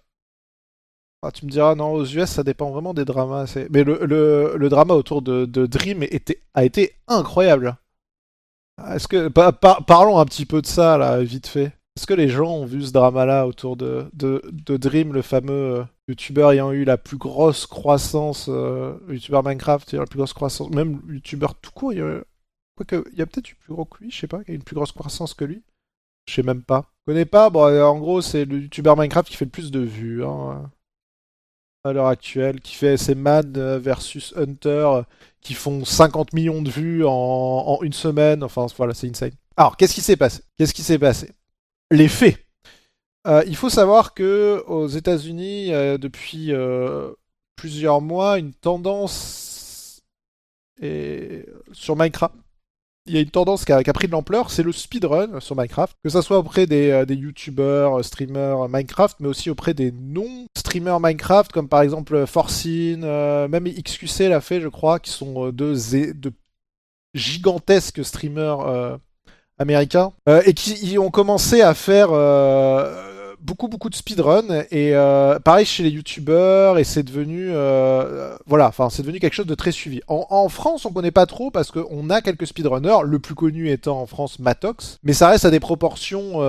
Ah, 1.23 1.31
tu 1.33 1.47
me 1.47 1.51
diras, 1.51 1.75
non, 1.75 1.93
aux 1.93 2.05
US, 2.05 2.27
ça 2.27 2.43
dépend 2.43 2.71
vraiment 2.71 2.93
des 2.93 3.07
dramas. 3.07 3.57
Mais 3.71 3.83
le, 3.83 4.05
le, 4.05 4.55
le, 4.57 4.69
drama 4.69 4.93
autour 4.95 5.23
de, 5.23 5.47
Dream 5.47 6.05
a 6.53 6.65
été 6.65 6.95
incroyable. 7.09 7.77
Est-ce 8.91 9.09
que... 9.09 9.29
parlons 9.29 10.19
un 10.19 10.25
petit 10.27 10.45
peu 10.45 10.61
de 10.61 10.67
ça, 10.67 10.99
là, 10.99 11.23
vite 11.23 11.47
fait. 11.47 11.73
Est-ce 11.97 12.09
que 12.09 12.15
les 12.15 12.29
gens 12.29 12.51
ont 12.51 12.67
vu 12.67 12.83
ce 12.83 12.91
drama-là 12.91 13.47
autour 13.47 13.77
de, 13.77 14.11
Dream, 14.69 15.13
le 15.13 15.23
fameux 15.23 15.53
euh, 15.53 15.85
youtubeur 16.09 16.51
ayant 16.51 16.73
eu 16.73 16.85
la 16.85 16.99
plus 16.99 17.19
grosse 17.19 17.67
croissance, 17.67 18.47
euh, 18.49 18.99
youtubeur 19.09 19.45
Minecraft, 19.45 19.93
la 19.93 20.05
plus 20.05 20.17
grosse 20.17 20.33
croissance, 20.33 20.71
même 20.71 21.01
youtubeur 21.09 21.55
tout 21.55 21.71
court, 21.71 21.93
il 21.93 22.01
y 22.01 22.03
a, 22.03 22.25
il 23.13 23.19
y 23.19 23.23
a 23.23 23.27
peut-être 23.27 23.49
eu 23.49 23.55
plus 23.55 23.73
gros 23.73 23.85
que 23.85 24.03
lui, 24.03 24.11
je 24.11 24.19
sais 24.19 24.27
pas, 24.27 24.41
une 24.49 24.65
plus 24.65 24.75
grosse 24.75 24.91
croissance 24.91 25.35
que 25.35 25.45
lui. 25.45 25.63
Je 26.27 26.35
sais 26.35 26.43
même 26.43 26.63
pas. 26.63 26.91
Je 27.07 27.13
connais 27.13 27.27
pas, 27.27 27.49
bon, 27.49 27.65
euh, 27.67 27.85
en 27.85 27.99
gros, 28.01 28.21
c'est 28.23 28.45
le 28.45 28.63
youtubeur 28.63 28.97
Minecraft 28.97 29.29
qui 29.29 29.37
fait 29.37 29.45
le 29.45 29.53
plus 29.53 29.71
de 29.71 29.81
vues, 29.81 30.25
hein, 30.25 30.69
à 31.85 31.93
l'heure 31.93 32.09
actuelle, 32.09 32.61
qui 32.61 32.75
fait 32.75 32.97
ses 32.97 33.15
Mad 33.15 33.57
versus 33.57 34.35
Hunter, 34.37 35.03
qui 35.43 35.55
font 35.55 35.85
50 35.85 36.33
millions 36.33 36.61
de 36.61 36.71
vues 36.71 37.05
en, 37.05 37.13
en 37.13 37.83
une 37.83 37.93
semaine, 37.93 38.43
enfin 38.43 38.67
voilà, 38.77 38.95
c'est 38.95 39.09
insane. 39.09 39.31
Alors, 39.57 39.77
qu'est-ce 39.77 39.95
qui 39.95 40.01
s'est 40.01 40.17
passé? 40.17 40.43
Qu'est-ce 40.57 40.75
qui 40.75 40.83
s'est 40.83 40.99
passé? 40.99 41.31
Les 41.91 42.09
faits. 42.09 42.45
Euh, 43.27 43.43
il 43.47 43.57
faut 43.57 43.71
savoir 43.71 44.15
que 44.15 44.63
aux 44.67 44.87
États-Unis, 44.87 45.73
euh, 45.73 45.97
depuis 45.97 46.53
euh, 46.53 47.13
plusieurs 47.57 48.01
mois, 48.01 48.39
une 48.39 48.53
tendance 48.53 50.03
sur 51.73 51.97
Minecraft. 51.97 52.35
Il 53.07 53.15
y 53.15 53.19
a 53.19 53.21
une 53.21 53.31
tendance 53.31 53.65
qui 53.65 53.73
a, 53.73 53.83
pris 53.93 54.07
de 54.07 54.13
l'ampleur, 54.13 54.51
c'est 54.51 54.63
le 54.63 54.73
speedrun 54.73 55.41
sur 55.41 55.57
Minecraft. 55.57 55.97
Que 56.03 56.11
ce 56.11 56.21
soit 56.21 56.39
auprès 56.39 56.67
des, 56.67 57.05
des 57.07 57.15
youtubeurs, 57.15 58.05
streamers 58.05 58.69
Minecraft, 58.69 59.17
mais 59.21 59.29
aussi 59.29 59.51
auprès 59.51 59.73
des 59.73 59.93
non-streamers 59.93 61.01
Minecraft, 61.01 61.53
comme 61.53 61.69
par 61.69 61.83
exemple 61.83 62.27
Forcine, 62.27 63.01
même 63.01 63.65
XQC 63.65 64.29
l'a 64.29 64.41
fait, 64.41 64.61
je 64.61 64.69
crois, 64.69 64.99
qui 64.99 65.11
sont 65.11 65.51
deux, 65.51 65.75
de 65.75 66.33
gigantesques 67.15 68.05
streamers 68.05 68.99
américains, 69.59 70.13
euh, 70.29 70.43
et 70.47 70.55
qui 70.55 70.99
ont 70.99 71.11
commencé 71.11 71.63
à 71.63 71.75
faire 71.75 72.09
euh, 72.11 73.35
beaucoup 73.41 73.69
beaucoup 73.69 73.91
de 73.91 73.95
speedrun. 73.95 74.65
Et 74.71 74.95
euh, 74.95 75.39
pareil 75.39 75.67
chez 75.67 75.83
les 75.83 75.91
youtubeurs 75.91 76.79
et 76.79 76.85
c'est 76.85 77.03
devenu 77.03 77.51
voilà 78.47 78.69
enfin 78.69 78.91
c'est 78.91 79.03
devenu 79.03 79.21
quelque 79.21 79.35
chose 79.35 79.47
de 79.47 79.55
très 79.55 79.73
suivi. 79.73 80.01
En, 80.09 80.49
France 80.49 80.85
on 80.85 80.93
connaît 80.93 81.11
pas 81.11 81.27
trop 81.27 81.51
parce 81.51 81.71
qu'on 81.71 82.11
a 82.11 82.21
quelques 82.21 82.47
speedrunners 82.47 83.05
le 83.05 83.19
plus 83.19 83.35
connu 83.35 83.71
étant 83.71 84.01
en 84.01 84.07
France 84.07 84.39
Matox. 84.39 84.99
Mais 85.03 85.13
ça 85.13 85.29
reste 85.29 85.45
à 85.45 85.51
des 85.51 85.61
proportions 85.61 86.41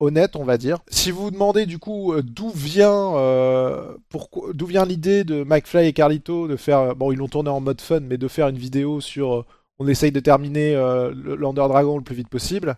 honnêtes 0.00 0.36
on 0.36 0.44
va 0.44 0.58
dire. 0.58 0.78
Si 0.88 1.10
vous 1.10 1.24
vous 1.24 1.30
demandez 1.30 1.64
du 1.64 1.78
coup 1.78 2.14
d'où 2.22 2.50
vient 2.50 3.12
d'où 4.52 4.66
vient 4.66 4.84
l'idée 4.84 5.24
de 5.24 5.42
McFly 5.44 5.86
et 5.86 5.92
Carlito 5.92 6.48
de 6.48 6.56
faire 6.56 6.94
bon 6.96 7.12
ils 7.12 7.18
l'ont 7.18 7.28
tourné 7.28 7.50
en 7.50 7.60
mode 7.60 7.80
fun 7.80 8.00
mais 8.00 8.18
de 8.18 8.28
faire 8.28 8.48
une 8.48 8.58
vidéo 8.58 9.00
sur 9.00 9.46
on 9.78 9.88
essaye 9.88 10.12
de 10.12 10.20
terminer 10.20 10.74
euh, 10.74 11.12
Dragon 11.36 11.96
le 11.96 12.04
plus 12.04 12.14
vite 12.14 12.28
possible. 12.28 12.76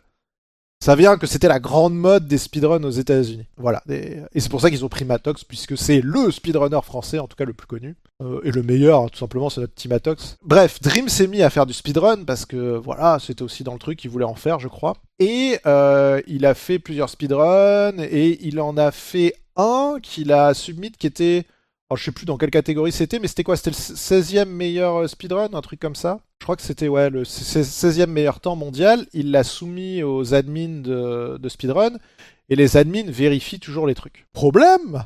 Ça 0.84 0.94
vient 0.94 1.16
que 1.16 1.26
c'était 1.26 1.48
la 1.48 1.58
grande 1.58 1.94
mode 1.94 2.28
des 2.28 2.36
speedruns 2.36 2.84
aux 2.84 2.90
États-Unis. 2.90 3.46
Voilà. 3.56 3.82
Et 3.88 4.20
c'est 4.36 4.50
pour 4.50 4.60
ça 4.60 4.70
qu'ils 4.70 4.84
ont 4.84 4.90
pris 4.90 5.06
Matox, 5.06 5.42
puisque 5.42 5.76
c'est 5.76 6.02
le 6.02 6.30
speedrunner 6.30 6.80
français, 6.82 7.18
en 7.18 7.26
tout 7.26 7.36
cas 7.36 7.46
le 7.46 7.54
plus 7.54 7.66
connu. 7.66 7.96
Euh, 8.22 8.40
et 8.44 8.50
le 8.50 8.62
meilleur, 8.62 9.02
hein, 9.02 9.08
tout 9.10 9.18
simplement, 9.18 9.48
c'est 9.48 9.62
notre 9.62 9.74
team 9.74 9.90
Matox. 9.90 10.36
Bref, 10.42 10.80
Dream 10.82 11.08
s'est 11.08 11.28
mis 11.28 11.42
à 11.42 11.48
faire 11.48 11.64
du 11.64 11.72
speedrun, 11.72 12.24
parce 12.24 12.44
que 12.44 12.76
voilà, 12.76 13.18
c'était 13.18 13.42
aussi 13.42 13.64
dans 13.64 13.72
le 13.72 13.78
truc, 13.78 14.04
il 14.04 14.10
voulait 14.10 14.26
en 14.26 14.34
faire, 14.34 14.60
je 14.60 14.68
crois. 14.68 14.94
Et 15.18 15.58
euh, 15.64 16.20
il 16.26 16.44
a 16.44 16.54
fait 16.54 16.78
plusieurs 16.78 17.08
speedruns, 17.08 17.98
et 17.98 18.38
il 18.46 18.60
en 18.60 18.76
a 18.76 18.90
fait 18.90 19.34
un 19.56 19.96
qu'il 20.02 20.30
a 20.30 20.52
submit 20.52 20.92
qui 20.92 21.06
était 21.06 21.46
alors, 21.88 21.98
je 21.98 22.04
sais 22.04 22.12
plus 22.12 22.26
dans 22.26 22.36
quelle 22.36 22.50
catégorie 22.50 22.90
c'était, 22.90 23.20
mais 23.20 23.28
c'était 23.28 23.44
quoi? 23.44 23.56
C'était 23.56 23.70
le 23.70 23.76
16e 23.76 24.46
meilleur 24.46 25.02
euh, 25.02 25.06
speedrun, 25.06 25.50
un 25.52 25.60
truc 25.60 25.78
comme 25.78 25.94
ça? 25.94 26.18
Je 26.40 26.44
crois 26.44 26.56
que 26.56 26.62
c'était 26.62 26.88
ouais, 26.88 27.10
le 27.10 27.22
16e 27.22 28.06
meilleur 28.06 28.40
temps 28.40 28.56
mondial. 28.56 29.06
Il 29.12 29.30
l'a 29.30 29.44
soumis 29.44 30.02
aux 30.02 30.34
admins 30.34 30.80
de, 30.82 31.38
de 31.38 31.48
speedrun, 31.48 31.92
et 32.48 32.56
les 32.56 32.76
admins 32.76 33.08
vérifient 33.08 33.60
toujours 33.60 33.86
les 33.86 33.94
trucs. 33.94 34.26
Problème? 34.32 35.04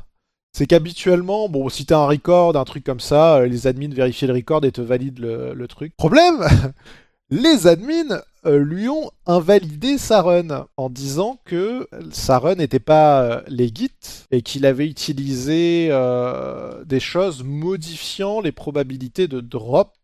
C'est 0.53 0.65
qu'habituellement, 0.65 1.49
bon, 1.49 1.69
si 1.69 1.85
t'as 1.85 1.99
un 1.99 2.07
record, 2.07 2.57
un 2.57 2.65
truc 2.65 2.83
comme 2.83 2.99
ça, 2.99 3.37
euh, 3.37 3.45
les 3.45 3.67
admins 3.67 3.93
vérifient 3.93 4.25
le 4.27 4.33
record 4.33 4.65
et 4.65 4.71
te 4.71 4.81
valident 4.81 5.19
le, 5.19 5.53
le 5.53 5.67
truc. 5.67 5.95
Problème? 5.95 6.43
Les 7.33 7.65
admins 7.65 8.21
euh, 8.45 8.57
lui 8.57 8.89
ont 8.89 9.09
invalidé 9.25 9.97
sa 9.97 10.21
run 10.21 10.67
en 10.75 10.89
disant 10.89 11.39
que 11.45 11.87
sa 12.11 12.39
run 12.39 12.55
n'était 12.55 12.79
pas 12.79 13.21
euh, 13.21 13.41
legit 13.47 13.91
et 14.31 14.41
qu'il 14.41 14.65
avait 14.65 14.85
utilisé 14.85 15.87
euh, 15.91 16.83
des 16.83 16.99
choses 16.99 17.43
modifiant 17.43 18.41
les 18.41 18.51
probabilités 18.51 19.29
de 19.29 19.39
drop 19.39 19.95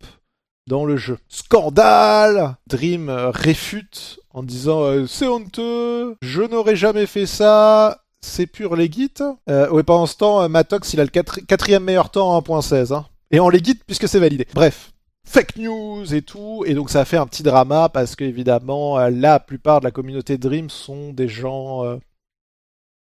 dans 0.68 0.86
le 0.86 0.96
jeu. 0.96 1.18
Scandale 1.28 2.56
Dream 2.68 3.10
réfute 3.10 4.20
en 4.34 4.42
disant 4.42 5.06
c'est 5.06 5.28
honteux, 5.28 6.16
je 6.22 6.44
n'aurais 6.44 6.78
jamais 6.78 7.08
fait 7.08 7.26
ça, 7.26 8.04
c'est 8.22 8.48
pur 8.48 8.78
legit. 8.78 9.12
Euh, 9.50 9.70
ouais, 9.70 9.84
pendant 9.84 10.06
ce 10.06 10.16
temps, 10.16 10.48
Matox 10.48 10.94
il 10.94 11.02
a 11.02 11.04
le 11.04 11.10
quatrième 11.10 11.84
meilleur 11.84 12.10
temps 12.10 12.38
en 12.38 12.42
1.16. 12.42 12.94
Hein. 12.94 13.06
Et 13.32 13.42
en 13.42 13.50
legit 13.50 13.76
puisque 13.76 14.08
c'est 14.08 14.20
validé. 14.20 14.48
Bref, 14.54 14.94
fake 15.28 15.58
news 15.58 16.14
et 16.14 16.22
tout, 16.22 16.64
et 16.66 16.74
donc 16.74 16.90
ça 16.90 17.04
fait 17.04 17.18
un 17.18 17.28
petit 17.28 17.44
drama 17.44 17.90
parce 17.90 18.16
que 18.16 18.24
évidemment 18.24 18.98
euh, 18.98 19.10
la 19.10 19.40
plupart 19.40 19.82
de 19.82 19.86
la 19.86 19.92
communauté 19.92 20.38
Dream 20.38 20.70
sont 20.70 21.12
des 21.12 21.28
gens, 21.28 21.84
euh, 21.84 21.98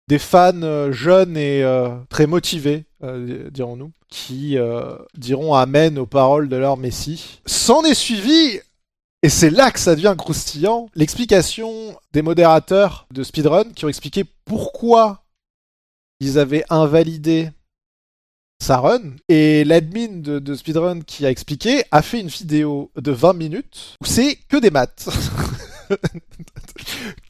des 0.08 0.18
fans 0.18 0.62
euh, 0.62 0.92
jeunes 0.92 1.36
et 1.36 1.62
très 2.08 2.26
motivés, 2.26 2.86
dirons-nous, 3.50 3.92
qui 4.08 4.56
diront 5.14 5.54
amen 5.54 5.98
aux 5.98 6.06
paroles 6.06 6.48
de 6.48 6.56
leur 6.56 6.76
messie. 6.76 7.40
S'en 7.44 7.84
est 7.84 7.94
suivi, 7.94 8.60
et 9.22 9.28
c'est 9.28 9.50
là 9.50 9.70
que 9.70 9.78
ça 9.78 9.94
devient 9.94 10.14
croustillant, 10.16 10.88
l'explication 10.94 11.96
des 12.12 12.22
modérateurs 12.22 13.06
de 13.12 13.22
speedrun 13.22 13.64
qui 13.74 13.84
ont 13.84 13.88
expliqué 13.88 14.24
pourquoi 14.46 15.22
ils 16.20 16.38
avaient 16.38 16.64
invalidé 16.70 17.50
sa 18.60 18.78
run. 18.78 19.16
Et 19.28 19.64
l'admin 19.64 20.20
de, 20.20 20.54
Speedrun 20.54 21.00
qui 21.00 21.26
a 21.26 21.30
expliqué 21.30 21.84
a 21.90 22.02
fait 22.02 22.20
une 22.20 22.28
vidéo 22.28 22.90
de 22.96 23.12
20 23.12 23.32
minutes 23.34 23.96
où 24.00 24.06
c'est 24.06 24.36
que 24.48 24.56
des 24.56 24.70
maths. 24.70 25.08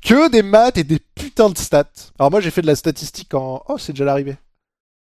que 0.02 0.30
des 0.30 0.42
maths 0.42 0.78
et 0.78 0.84
des 0.84 0.98
putains 0.98 1.50
de 1.50 1.58
stats. 1.58 2.12
Alors 2.18 2.30
moi 2.30 2.40
j'ai 2.40 2.50
fait 2.50 2.62
de 2.62 2.66
la 2.66 2.76
statistique 2.76 3.34
en... 3.34 3.62
Oh 3.68 3.78
c'est 3.78 3.92
déjà 3.92 4.04
l'arrivée. 4.04 4.36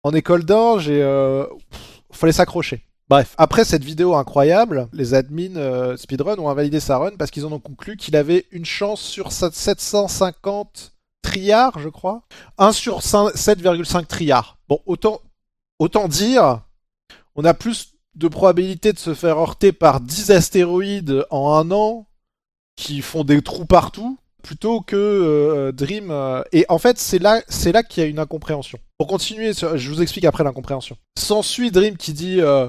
En 0.03 0.13
école 0.13 0.45
d'or 0.45 0.81
j'ai... 0.81 1.03
Euh... 1.03 1.47
Fallait 2.11 2.33
s'accrocher. 2.33 2.85
Bref, 3.09 3.35
après 3.39 3.65
cette 3.65 3.85
vidéo 3.85 4.15
incroyable, 4.17 4.89
les 4.93 5.15
admins 5.15 5.57
euh, 5.57 5.97
Speedrun 5.97 6.39
ont 6.39 6.51
invalidé 6.51 6.79
sa 6.79 6.99
run 6.99 7.13
parce 7.19 7.31
qu'ils 7.31 7.47
en 7.47 7.53
ont 7.53 7.59
conclu 7.59 7.97
qu'il 7.97 8.17
avait 8.17 8.45
une 8.51 8.67
chance 8.67 9.01
sur 9.01 9.33
750 9.33 10.93
triards, 11.23 11.79
je 11.79 11.89
crois. 11.89 12.23
1 12.59 12.73
sur 12.73 13.01
7,5 13.01 14.07
triards. 14.07 14.59
Bon, 14.69 14.81
autant 14.85 15.23
Autant 15.79 16.09
dire, 16.09 16.63
on 17.35 17.45
a 17.45 17.55
plus 17.55 17.95
de 18.15 18.29
probabilité 18.29 18.93
de 18.93 18.99
se 18.99 19.15
faire 19.15 19.39
heurter 19.39 19.73
par 19.73 20.01
10 20.01 20.33
astéroïdes 20.33 21.25
en 21.31 21.55
un 21.55 21.71
an 21.71 22.07
qui 22.77 23.01
font 23.01 23.25
des 23.25 23.43
trous 23.43 23.67
partout 23.67 24.19
plutôt 24.43 24.81
que 24.81 24.97
euh, 24.97 25.73
Dream. 25.73 26.11
Euh, 26.11 26.43
et 26.53 26.65
en 26.69 26.79
fait, 26.79 26.99
c'est 26.99 27.19
là, 27.19 27.43
c'est 27.49 27.73
là 27.73 27.83
qu'il 27.83 28.03
y 28.03 28.07
a 28.07 28.09
une 28.09 28.19
incompréhension. 28.19 28.79
Pour 28.97 29.07
continuer, 29.07 29.53
je 29.53 29.91
vous 29.91 30.03
explique 30.03 30.25
après 30.25 30.45
l'incompréhension. 30.45 30.97
S'ensuit 31.19 31.71
Dream 31.71 31.97
qui 31.97 32.13
dit 32.13 32.41
euh, 32.41 32.69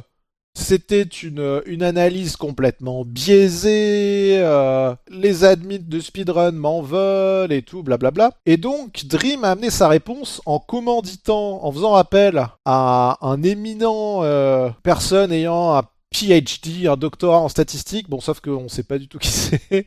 c'était 0.60 1.04
une, 1.04 1.84
analyse 1.84 2.36
complètement 2.36 3.04
biaisée, 3.06 4.38
euh, 4.40 4.94
les 5.10 5.44
admins 5.44 5.78
de 5.80 6.00
speedrun 6.00 6.52
m'en 6.52 6.82
veulent 6.82 7.52
et 7.52 7.62
tout, 7.62 7.84
blablabla. 7.84 8.32
Et 8.46 8.58
donc, 8.58 9.06
Dream 9.06 9.44
a 9.44 9.52
amené 9.52 9.70
sa 9.70 9.88
réponse 9.88 10.42
en 10.46 10.60
commanditant, 10.60 11.64
en 11.64 11.72
faisant 11.72 11.96
appel 11.96 12.48
à 12.66 13.18
un 13.22 13.42
éminent 13.44 14.24
euh, 14.24 14.70
personne 14.84 15.32
ayant 15.32 15.82
PhD, 16.12 16.88
un 16.88 16.98
doctorat 16.98 17.40
en 17.40 17.50
statistique, 17.50 18.10
bon, 18.10 18.20
sauf 18.20 18.40
qu'on 18.40 18.68
sait 18.68 18.84
pas 18.84 18.98
du 18.98 19.08
tout 19.08 19.20
qui 19.20 19.30
c'est, 19.30 19.86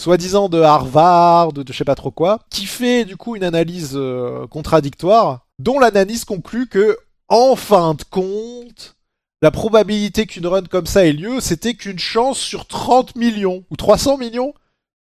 soi-disant 0.00 0.48
de 0.48 0.60
Harvard, 0.60 1.52
de, 1.52 1.64
je 1.66 1.76
sais 1.76 1.84
pas 1.84 1.94
trop 1.94 2.10
quoi, 2.10 2.40
qui 2.50 2.66
fait 2.66 3.04
du 3.04 3.16
coup 3.16 3.36
une 3.36 3.44
analyse 3.44 3.92
euh, 3.94 4.46
contradictoire, 4.46 5.46
dont 5.58 5.78
l'analyse 5.78 6.24
conclut 6.24 6.66
que, 6.66 6.96
en 7.28 7.56
fin 7.56 7.94
de 7.94 8.02
compte, 8.04 8.93
la 9.44 9.50
probabilité 9.50 10.24
qu'une 10.24 10.46
run 10.46 10.62
comme 10.62 10.86
ça 10.86 11.04
ait 11.04 11.12
lieu, 11.12 11.38
c'était 11.38 11.74
qu'une 11.74 11.98
chance 11.98 12.38
sur 12.38 12.66
30 12.66 13.14
millions, 13.14 13.62
ou 13.70 13.76
300 13.76 14.16
millions 14.16 14.54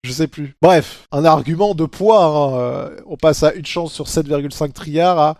je 0.04 0.12
sais 0.12 0.28
plus. 0.28 0.56
Bref, 0.64 1.08
un 1.12 1.26
argument 1.26 1.76
de 1.76 1.86
poids. 1.86 2.26
Hein, 2.26 2.58
euh, 2.58 3.02
on 3.06 3.18
passe 3.18 3.44
à 3.44 3.54
une 3.54 3.68
chance 3.68 3.94
sur 3.94 4.08
7,5 4.08 4.72
trilliards 4.72 5.20
à 5.20 5.38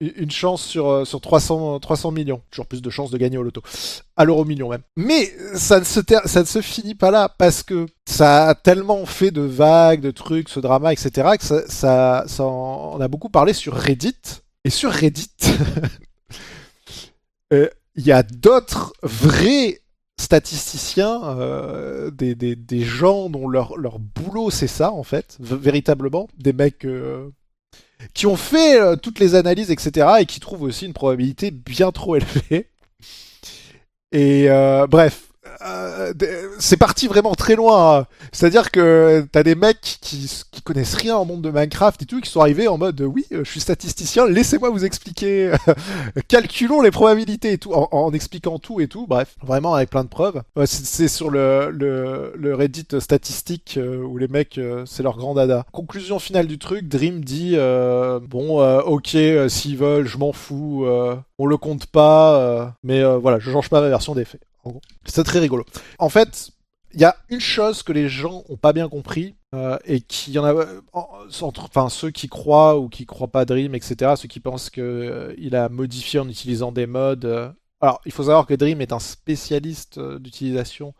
une 0.00 0.32
chance 0.32 0.64
sur, 0.64 0.88
euh, 0.88 1.04
sur 1.04 1.20
300, 1.20 1.78
300 1.78 2.10
millions. 2.10 2.42
Toujours 2.50 2.66
plus 2.66 2.82
de 2.82 2.90
chances 2.90 3.12
de 3.12 3.18
gagner 3.18 3.38
au 3.38 3.44
loto. 3.44 3.62
À 4.16 4.24
l'euro 4.24 4.44
million 4.44 4.68
même. 4.68 4.82
Mais 4.96 5.32
ça 5.54 5.78
ne, 5.78 5.84
se 5.84 6.00
ça 6.24 6.62
finit 6.62 6.96
pas 6.96 7.12
là 7.12 7.32
parce 7.38 7.62
que 7.62 7.86
ça 8.04 8.48
a 8.48 8.56
tellement 8.56 9.06
fait 9.06 9.30
de 9.30 9.42
vagues, 9.42 10.00
de 10.00 10.10
trucs, 10.10 10.48
ce 10.48 10.58
drama, 10.58 10.92
etc. 10.92 11.36
ça, 11.38 12.26
ça, 12.26 12.44
on 12.44 13.00
a 13.00 13.06
beaucoup 13.06 13.28
parlé 13.28 13.52
sur 13.52 13.74
Reddit. 13.74 14.42
Et 14.64 14.70
sur 14.70 14.90
Reddit, 14.90 15.30
euh, 17.52 17.68
il 17.98 18.06
y 18.06 18.12
a 18.12 18.22
d'autres 18.22 18.94
vrais 19.02 19.80
statisticiens, 20.20 21.20
euh, 21.24 22.10
des, 22.10 22.34
des, 22.34 22.56
des, 22.56 22.82
gens 22.82 23.28
dont 23.28 23.48
leur, 23.48 23.76
leur 23.76 23.98
boulot 23.98 24.50
c'est 24.50 24.68
ça 24.68 24.92
en 24.92 25.02
fait, 25.02 25.36
véritablement, 25.40 26.28
des 26.38 26.52
mecs 26.52 26.84
euh, 26.84 27.28
qui 28.14 28.26
ont 28.26 28.36
fait 28.36 28.80
euh, 28.80 28.96
toutes 28.96 29.18
les 29.18 29.34
analyses, 29.34 29.70
etc., 29.72 30.06
et 30.20 30.26
qui 30.26 30.38
trouvent 30.38 30.62
aussi 30.62 30.86
une 30.86 30.92
probabilité 30.92 31.50
bien 31.50 31.90
trop 31.90 32.16
élevée. 32.16 32.68
Et 34.12 34.48
euh, 34.48 34.86
bref, 34.86 35.27
euh, 35.62 36.12
c'est 36.58 36.76
parti 36.76 37.08
vraiment 37.08 37.34
très 37.34 37.56
loin. 37.56 37.98
Hein. 37.98 38.06
C'est-à-dire 38.32 38.70
que 38.70 39.26
t'as 39.32 39.42
des 39.42 39.54
mecs 39.54 39.98
qui, 40.00 40.30
qui 40.50 40.62
connaissent 40.62 40.94
rien 40.94 41.16
au 41.16 41.24
monde 41.24 41.42
de 41.42 41.50
Minecraft 41.50 42.02
et 42.02 42.06
tout, 42.06 42.20
qui 42.20 42.30
sont 42.30 42.40
arrivés 42.40 42.68
en 42.68 42.78
mode 42.78 43.00
oui, 43.00 43.26
je 43.30 43.42
suis 43.42 43.60
statisticien, 43.60 44.26
laissez-moi 44.26 44.70
vous 44.70 44.84
expliquer, 44.84 45.52
calculons 46.28 46.80
les 46.80 46.90
probabilités 46.90 47.52
et 47.52 47.58
tout, 47.58 47.72
en, 47.72 48.12
expliquant 48.12 48.58
tout 48.58 48.80
et 48.80 48.88
tout. 48.88 49.06
Bref, 49.06 49.36
vraiment 49.42 49.74
avec 49.74 49.90
plein 49.90 50.04
de 50.04 50.08
preuves. 50.08 50.42
c'est 50.66 51.08
sur 51.08 51.30
le, 51.30 51.70
le, 51.70 52.32
le, 52.36 52.54
Reddit 52.54 52.86
statistique 52.98 53.74
euh, 53.76 54.02
où 54.02 54.16
les 54.18 54.28
mecs, 54.28 54.58
euh, 54.58 54.84
c'est 54.86 55.02
leur 55.02 55.16
grand 55.16 55.34
dada. 55.34 55.64
Conclusion 55.72 56.18
finale 56.18 56.46
du 56.46 56.58
truc, 56.58 56.88
Dream 56.88 57.24
dit 57.24 57.56
bon, 58.28 58.60
ok, 58.80 59.16
s'ils 59.48 59.76
veulent, 59.76 60.06
je 60.06 60.18
m'en 60.18 60.32
fous, 60.32 60.86
on 61.38 61.46
le 61.46 61.56
compte 61.56 61.86
pas, 61.86 62.74
mais 62.82 63.02
voilà, 63.16 63.38
je 63.38 63.50
change 63.50 63.68
pas 63.68 63.80
ma 63.80 63.88
version 63.88 64.14
des 64.14 64.24
faits. 64.24 64.47
C'est 65.04 65.24
très 65.24 65.38
rigolo. 65.38 65.64
En 65.98 66.08
fait, 66.08 66.52
il 66.94 67.00
y 67.00 67.04
a 67.04 67.16
une 67.28 67.40
chose 67.40 67.82
que 67.82 67.92
les 67.92 68.08
gens 68.08 68.44
ont 68.48 68.56
pas 68.56 68.72
bien 68.72 68.88
compris 68.88 69.34
euh, 69.54 69.78
et 69.84 70.00
qui 70.00 70.32
y 70.32 70.38
en 70.38 70.44
a 70.44 70.54
euh, 70.54 70.80
enfin 70.92 71.88
ceux 71.88 72.10
qui 72.10 72.28
croient 72.28 72.78
ou 72.78 72.88
qui 72.88 73.06
croient 73.06 73.28
pas 73.28 73.44
Dream 73.44 73.74
etc 73.74 74.14
ceux 74.16 74.28
qui 74.28 74.40
pensent 74.40 74.70
que 74.70 74.80
euh, 74.80 75.34
il 75.38 75.56
a 75.56 75.68
modifié 75.68 76.20
en 76.20 76.28
utilisant 76.28 76.72
des 76.72 76.86
modes 76.86 77.54
alors 77.80 78.00
il 78.04 78.12
faut 78.12 78.24
savoir 78.24 78.46
que 78.46 78.54
Dream 78.54 78.80
est 78.80 78.92
un 78.92 78.98
spécialiste 78.98 80.00
d'utilisation 80.00 80.94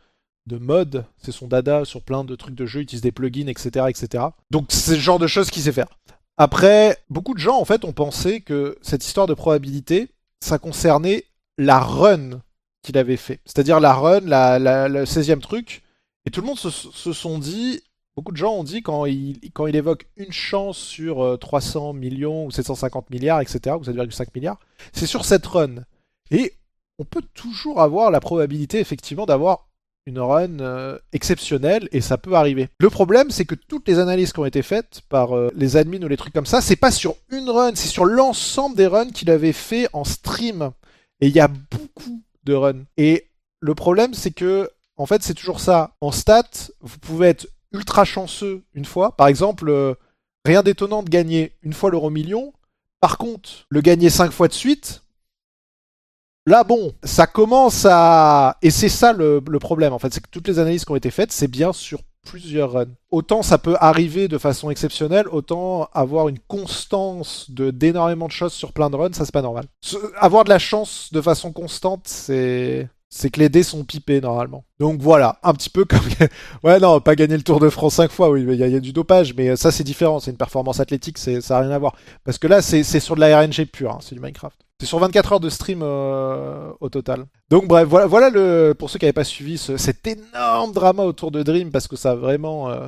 de 0.47 0.57
modes. 0.57 1.05
C'est 1.19 1.33
son 1.33 1.47
dada 1.47 1.85
sur 1.85 2.03
plein 2.03 2.25
de 2.25 2.35
trucs 2.35 2.55
de 2.55 2.65
jeu 2.65 2.81
il 2.81 2.85
utilise 2.85 3.03
des 3.03 3.13
plugins 3.13 3.49
etc 3.49 3.87
etc 3.89 4.25
donc 4.51 4.67
c'est 4.69 4.95
le 4.95 5.01
genre 5.01 5.19
de 5.19 5.27
choses 5.27 5.51
qu'il 5.51 5.63
sait 5.63 5.73
faire. 5.73 5.99
Après 6.37 6.99
beaucoup 7.11 7.35
de 7.35 7.41
gens 7.41 7.59
en 7.59 7.65
fait 7.65 7.85
ont 7.85 7.93
pensé 7.93 8.41
que 8.41 8.79
cette 8.83 9.05
histoire 9.05 9.27
de 9.27 9.35
probabilité 9.35 10.09
ça 10.41 10.59
concernait 10.59 11.25
la 11.59 11.81
run 11.81 12.41
qu'il 12.89 12.97
avait 12.97 13.19
fait. 13.19 13.41
C'est-à-dire 13.45 13.81
la 13.81 13.93
run, 13.93 14.21
la, 14.21 14.89
le 14.89 15.05
16e 15.05 15.41
truc. 15.41 15.83
Et 16.25 16.31
tout 16.31 16.41
le 16.41 16.47
monde 16.47 16.59
se, 16.59 17.13
sont 17.13 17.39
dit, 17.39 17.83
beaucoup 18.17 18.33
de 18.33 18.39
gens 18.39 18.55
ont 18.55 18.65
dit 18.65 18.83
quand 18.83 19.05
il, 19.05 19.39
évoque 19.75 20.07
une 20.17 20.33
chance 20.33 20.79
sur 20.79 21.39
300 21.39 21.91
euh, 21.91 21.93
millions 21.93 22.47
ou 22.47 22.51
750 22.51 23.11
milliards, 23.11 23.43
etc., 23.43 23.77
ou 23.79 23.83
7,5 23.83 24.29
milliards, 24.35 24.59
c'est 24.93 25.07
sur 25.07 25.27
cette 25.27 25.47
run. 25.47 25.85
Et 26.31 26.55
on 26.99 27.05
peut 27.05 27.23
toujours 27.35 27.83
avoir 27.83 28.11
la 28.11 28.21
probabilité 28.21 28.81
effectivement 28.81 29.27
d'avoir 29.27 29.69
une 30.07 30.19
run 30.19 30.61
euh, 30.61 30.99
exceptionnelle 31.13 31.91
et 31.93 32.01
ça 32.01 32.17
peut 32.17 32.33
arriver. 32.33 32.69
Le 32.81 32.89
problème, 32.89 33.31
c'est 33.31 33.45
que 33.45 33.55
toutes 33.55 33.87
les 33.87 33.99
analyses 33.99 34.33
qui 34.33 34.41
ont 34.41 34.47
été 34.47 34.63
faites 34.63 35.03
par 35.11 35.37
euh, 35.37 35.53
les 35.55 35.77
admins 35.77 36.03
ou 36.03 36.09
les 36.09 36.17
trucs 36.17 36.33
comme 36.33 36.47
ça, 36.47 36.63
c'est 36.63 36.77
pas 36.77 36.91
sur 36.91 37.17
une 37.31 37.51
run, 37.51 37.73
c'est 37.75 37.89
sur 37.89 38.07
l'ensemble 38.07 38.77
des 38.77 38.87
runs 38.87 39.11
qu'il 39.11 39.31
avait 39.31 39.53
fait 39.53 39.89
en 39.93 40.05
stream. 40.05 40.71
Et 41.21 41.27
il 41.27 41.35
y 41.35 41.41
a 41.41 41.49
beaucoup 41.49 42.23
de 42.49 42.55
run. 42.55 42.85
Et 42.97 43.29
le 43.61 43.75
problème, 43.75 44.15
c'est 44.15 44.31
que, 44.31 44.71
en 44.97 45.07
fait, 45.07 45.23
c'est 45.23 45.35
toujours 45.35 45.61
ça. 45.61 45.93
En 46.01 46.11
stats, 46.11 46.71
vous 46.81 46.99
pouvez 46.99 47.29
être 47.29 47.49
ultra 47.73 48.05
chanceux 48.05 48.63
une 48.75 48.85
fois. 48.85 49.17
Par 49.17 49.29
exemple, 49.29 49.69
euh, 49.69 49.95
rien 50.45 50.63
d'étonnant 50.63 51.03
de 51.03 51.11
gagner 51.11 51.53
une 51.63 51.73
fois 51.73 51.91
l'euro 51.91 52.11
million. 52.11 52.53
Par 53.01 53.19
contre, 53.19 53.67
le 53.69 53.81
gagner 53.81 54.11
cinq 54.11 54.33
fois 54.33 54.49
de 54.49 54.53
suite, 54.53 55.05
là, 56.47 56.65
bon, 56.65 56.95
ça 57.05 57.27
commence 57.27 57.87
à. 57.89 58.57
Et 58.63 58.71
c'est 58.71 58.89
ça 58.89 59.13
le, 59.13 59.41
problème, 59.61 59.93
en 59.93 59.99
fait. 59.99 60.13
C'est 60.13 60.21
que 60.21 60.31
toutes 60.31 60.49
les 60.49 60.59
analyses 60.59 60.85
qui 60.85 60.91
ont 60.91 60.97
été 60.97 61.11
faites, 61.11 61.33
c'est 61.33 61.49
bien 61.49 61.73
sur 61.73 62.01
plusieurs. 62.29 62.85
Autant 63.11 63.43
ça 63.43 63.59
peut 63.59 63.77
arriver 63.81 64.29
de 64.29 64.39
façon 64.39 64.71
exceptionnelle, 64.71 65.27
autant 65.29 65.89
avoir 65.93 66.29
une 66.29 66.39
constance 66.39 67.51
de 67.51 67.71
d'énormément 67.71 68.27
de 68.27 68.33
choses 68.33 68.53
sur 68.53 68.73
plein 68.73 68.91
de 68.91 68.97
runs, 68.97 69.13
ça 69.13 69.25
c'est 69.25 69.33
pas 69.33 69.43
normal. 69.43 69.65
avoir 70.17 70.45
de 70.45 70.51
la 70.51 70.59
chance 70.59 71.11
de 71.13 71.21
façon 71.21 71.53
constante, 71.53 72.03
c'est 72.05 72.89
c'est 73.11 73.31
que 73.31 73.41
les 73.41 73.49
dés 73.49 73.63
sont 73.63 73.85
pipés 73.85 74.21
normalement. 74.21 74.65
Donc 74.79 75.01
voilà, 75.01 75.39
un 75.43 75.55
petit 75.55 75.71
peu 75.71 75.85
comme... 75.85 76.01
ouais 76.63 76.79
non, 76.79 77.01
pas 77.01 77.17
gagner 77.17 77.37
le 77.37 77.43
Tour 77.43 77.61
de 77.61 77.69
France 77.69 77.95
5 77.95 78.11
fois, 78.11 78.31
oui, 78.31 78.45
il 78.47 78.55
y, 78.55 78.63
a 78.63 78.81
du 78.81 78.93
dopage, 78.93 79.35
mais 79.35 79.57
ça 79.57 79.71
c'est 79.71 79.85
différent, 79.85 80.21
c'est 80.21 80.31
une 80.31 80.37
performance 80.37 80.81
athlétique, 80.81 81.19
ça 81.19 81.33
n'a 81.33 81.61
rien 81.61 81.71
à 81.71 81.79
voir. 81.79 81.97
Parce 82.25 82.39
que 82.39 82.47
là 82.47 82.63
c'est 82.63 82.83
sur 82.83 83.15
de 83.15 83.21
la 83.21 83.41
RNG 83.41 83.67
pure, 83.73 83.93
hein, 83.93 83.99
c'est 84.03 84.15
du 84.15 84.21
Minecraft. 84.21 84.59
C'est 84.81 84.87
sur 84.87 85.01
24 85.01 85.33
heures 85.33 85.41
de 85.41 85.51
stream 85.51 85.81
euh, 85.83 86.71
au 86.81 86.89
total. 86.89 87.27
Donc 87.51 87.67
bref, 87.67 87.89
voilà, 87.89 88.07
voilà 88.07 88.31
le, 88.31 88.75
pour 88.79 88.91
ceux 88.91 88.99
qui 89.01 89.07
n'avaient 89.07 89.13
pas 89.13 89.25
suivi 89.25 89.59
cet 89.59 90.07
énorme 90.07 90.73
drama 90.73 91.03
autour 91.03 91.33
de 91.33 91.43
Dream, 91.43 91.73
parce 91.73 91.89
que 91.89 91.97
ça 91.97 92.13
a 92.13 92.15
vraiment 92.15 92.71
euh, 92.71 92.87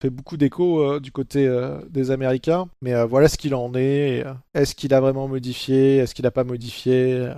fait 0.00 0.10
beaucoup 0.10 0.36
d'écho 0.36 0.80
euh, 0.80 1.00
du 1.00 1.10
côté 1.10 1.50
des 1.88 2.12
Américains. 2.12 2.68
Mais 2.82 3.04
voilà 3.04 3.28
ce 3.28 3.36
qu'il 3.36 3.56
en 3.56 3.74
est. 3.74 4.24
Est-ce 4.54 4.76
qu'il 4.76 4.94
a 4.94 5.00
vraiment 5.00 5.26
modifié 5.26 5.96
Est-ce 5.96 6.14
qu'il 6.14 6.22
n'a 6.24 6.30
pas 6.30 6.44
modifié 6.44 7.32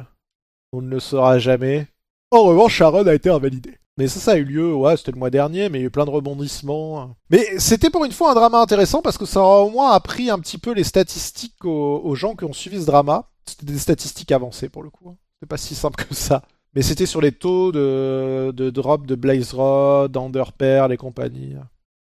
On 0.73 0.81
ne 0.81 0.89
le 0.89 1.01
saura 1.01 1.39
jamais. 1.39 1.87
En 2.31 2.45
revanche, 2.45 2.75
Sharon 2.75 3.07
a 3.07 3.15
été 3.15 3.29
invalidé. 3.29 3.79
Mais 3.99 4.09
ça, 4.09 4.21
ça 4.21 4.33
a 4.33 4.37
eu 4.37 4.45
lieu, 4.45 4.75
ouais, 4.75 4.97
c'était 4.97 5.13
le 5.13 5.19
mois 5.19 5.29
dernier, 5.29 5.69
mais 5.69 5.79
il 5.79 5.81
y 5.83 5.85
a 5.85 5.89
eu 5.89 5.91
plein 5.91 6.07
de 6.07 6.11
rebondissements. 6.11 7.15
Mais 7.29 7.47
c'était 7.59 7.91
pour 7.91 8.07
une 8.07 8.13
fois 8.13 8.31
un 8.31 8.35
drama 8.35 8.59
intéressant 8.59 9.03
parce 9.03 9.19
que 9.19 9.27
ça 9.27 9.41
aura 9.41 9.63
au 9.63 9.71
moins 9.71 9.91
appris 9.93 10.31
un 10.31 10.39
petit 10.39 10.57
peu 10.57 10.73
les 10.73 10.85
statistiques 10.85 11.63
aux, 11.65 12.15
gens 12.15 12.35
qui 12.35 12.45
ont 12.45 12.55
suivi 12.55 12.81
ce 12.81 12.87
drama. 12.87 13.29
C'était 13.45 13.67
des 13.67 13.79
statistiques 13.79 14.33
avancées 14.33 14.71
pour 14.71 14.83
le 14.83 14.89
coup. 14.89 15.11
Hein. 15.11 15.17
C'était 15.35 15.49
pas 15.49 15.59
si 15.59 15.75
simple 15.75 16.03
que 16.03 16.15
ça. 16.15 16.43
Mais 16.75 16.81
c'était 16.81 17.05
sur 17.05 17.21
les 17.21 17.33
taux 17.33 17.71
de, 17.71 18.71
drop 18.71 19.07
de 19.07 19.15
Blaze 19.15 19.53
Rod, 19.53 20.17
et 20.17 20.97
compagnie. 20.97 21.55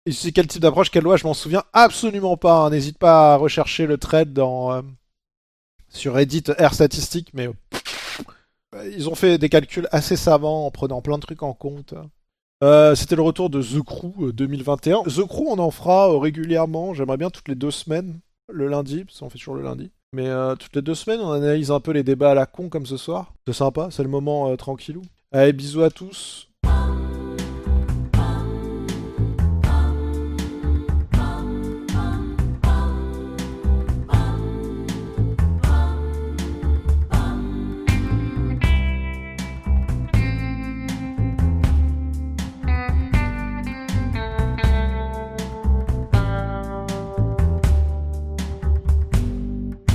Et 0.04 0.12
c'est 0.12 0.32
quel 0.32 0.46
type 0.46 0.60
d'approche, 0.60 0.90
quelle 0.90 1.04
loi, 1.04 1.16
je 1.16 1.26
m'en 1.26 1.32
souviens 1.32 1.62
absolument 1.72 2.36
pas. 2.36 2.64
Hein. 2.64 2.70
N'hésite 2.70 2.98
pas 2.98 3.32
à 3.32 3.36
rechercher 3.36 3.86
le 3.86 3.96
trade 3.96 4.34
dans, 4.34 4.72
euh, 4.72 4.82
sur 5.88 6.14
Reddit 6.14 6.44
R 6.58 6.74
Statistiques, 6.74 7.30
mais 7.32 7.48
ils 8.92 9.08
ont 9.08 9.14
fait 9.14 9.38
des 9.38 9.48
calculs 9.48 9.88
assez 9.90 10.16
savants 10.16 10.66
en 10.66 10.70
prenant 10.70 11.00
plein 11.00 11.16
de 11.16 11.22
trucs 11.22 11.42
en 11.42 11.52
compte. 11.52 11.94
Euh, 12.62 12.94
c'était 12.94 13.16
le 13.16 13.22
retour 13.22 13.50
de 13.50 13.62
The 13.62 13.82
Crew 13.82 14.32
2021. 14.32 14.98
Euh, 14.98 15.02
The 15.04 15.26
Crew, 15.26 15.46
on 15.48 15.58
en 15.58 15.70
fera 15.70 16.10
euh, 16.10 16.18
régulièrement. 16.18 16.92
J'aimerais 16.92 17.16
bien 17.16 17.30
toutes 17.30 17.48
les 17.48 17.54
deux 17.54 17.70
semaines, 17.70 18.18
le 18.52 18.66
lundi, 18.66 19.04
parce 19.04 19.20
qu'on 19.20 19.30
fait 19.30 19.38
toujours 19.38 19.54
le 19.54 19.62
lundi. 19.62 19.90
Mais 20.14 20.30
toutes 20.58 20.74
les 20.74 20.80
deux 20.80 20.94
semaines, 20.94 21.20
on 21.20 21.32
analyse 21.32 21.70
un 21.70 21.80
peu 21.80 21.90
les 21.90 22.02
débats 22.02 22.30
à 22.30 22.34
la 22.34 22.46
con 22.46 22.70
comme 22.70 22.86
ce 22.86 22.96
soir. 22.96 23.34
C'est 23.46 23.52
sympa, 23.52 23.88
c'est 23.90 24.02
le 24.02 24.08
moment 24.08 24.56
tranquillou. 24.56 25.02
Allez, 25.32 25.52
bisous 25.52 25.82
à 25.82 25.90
tous. 25.90 26.47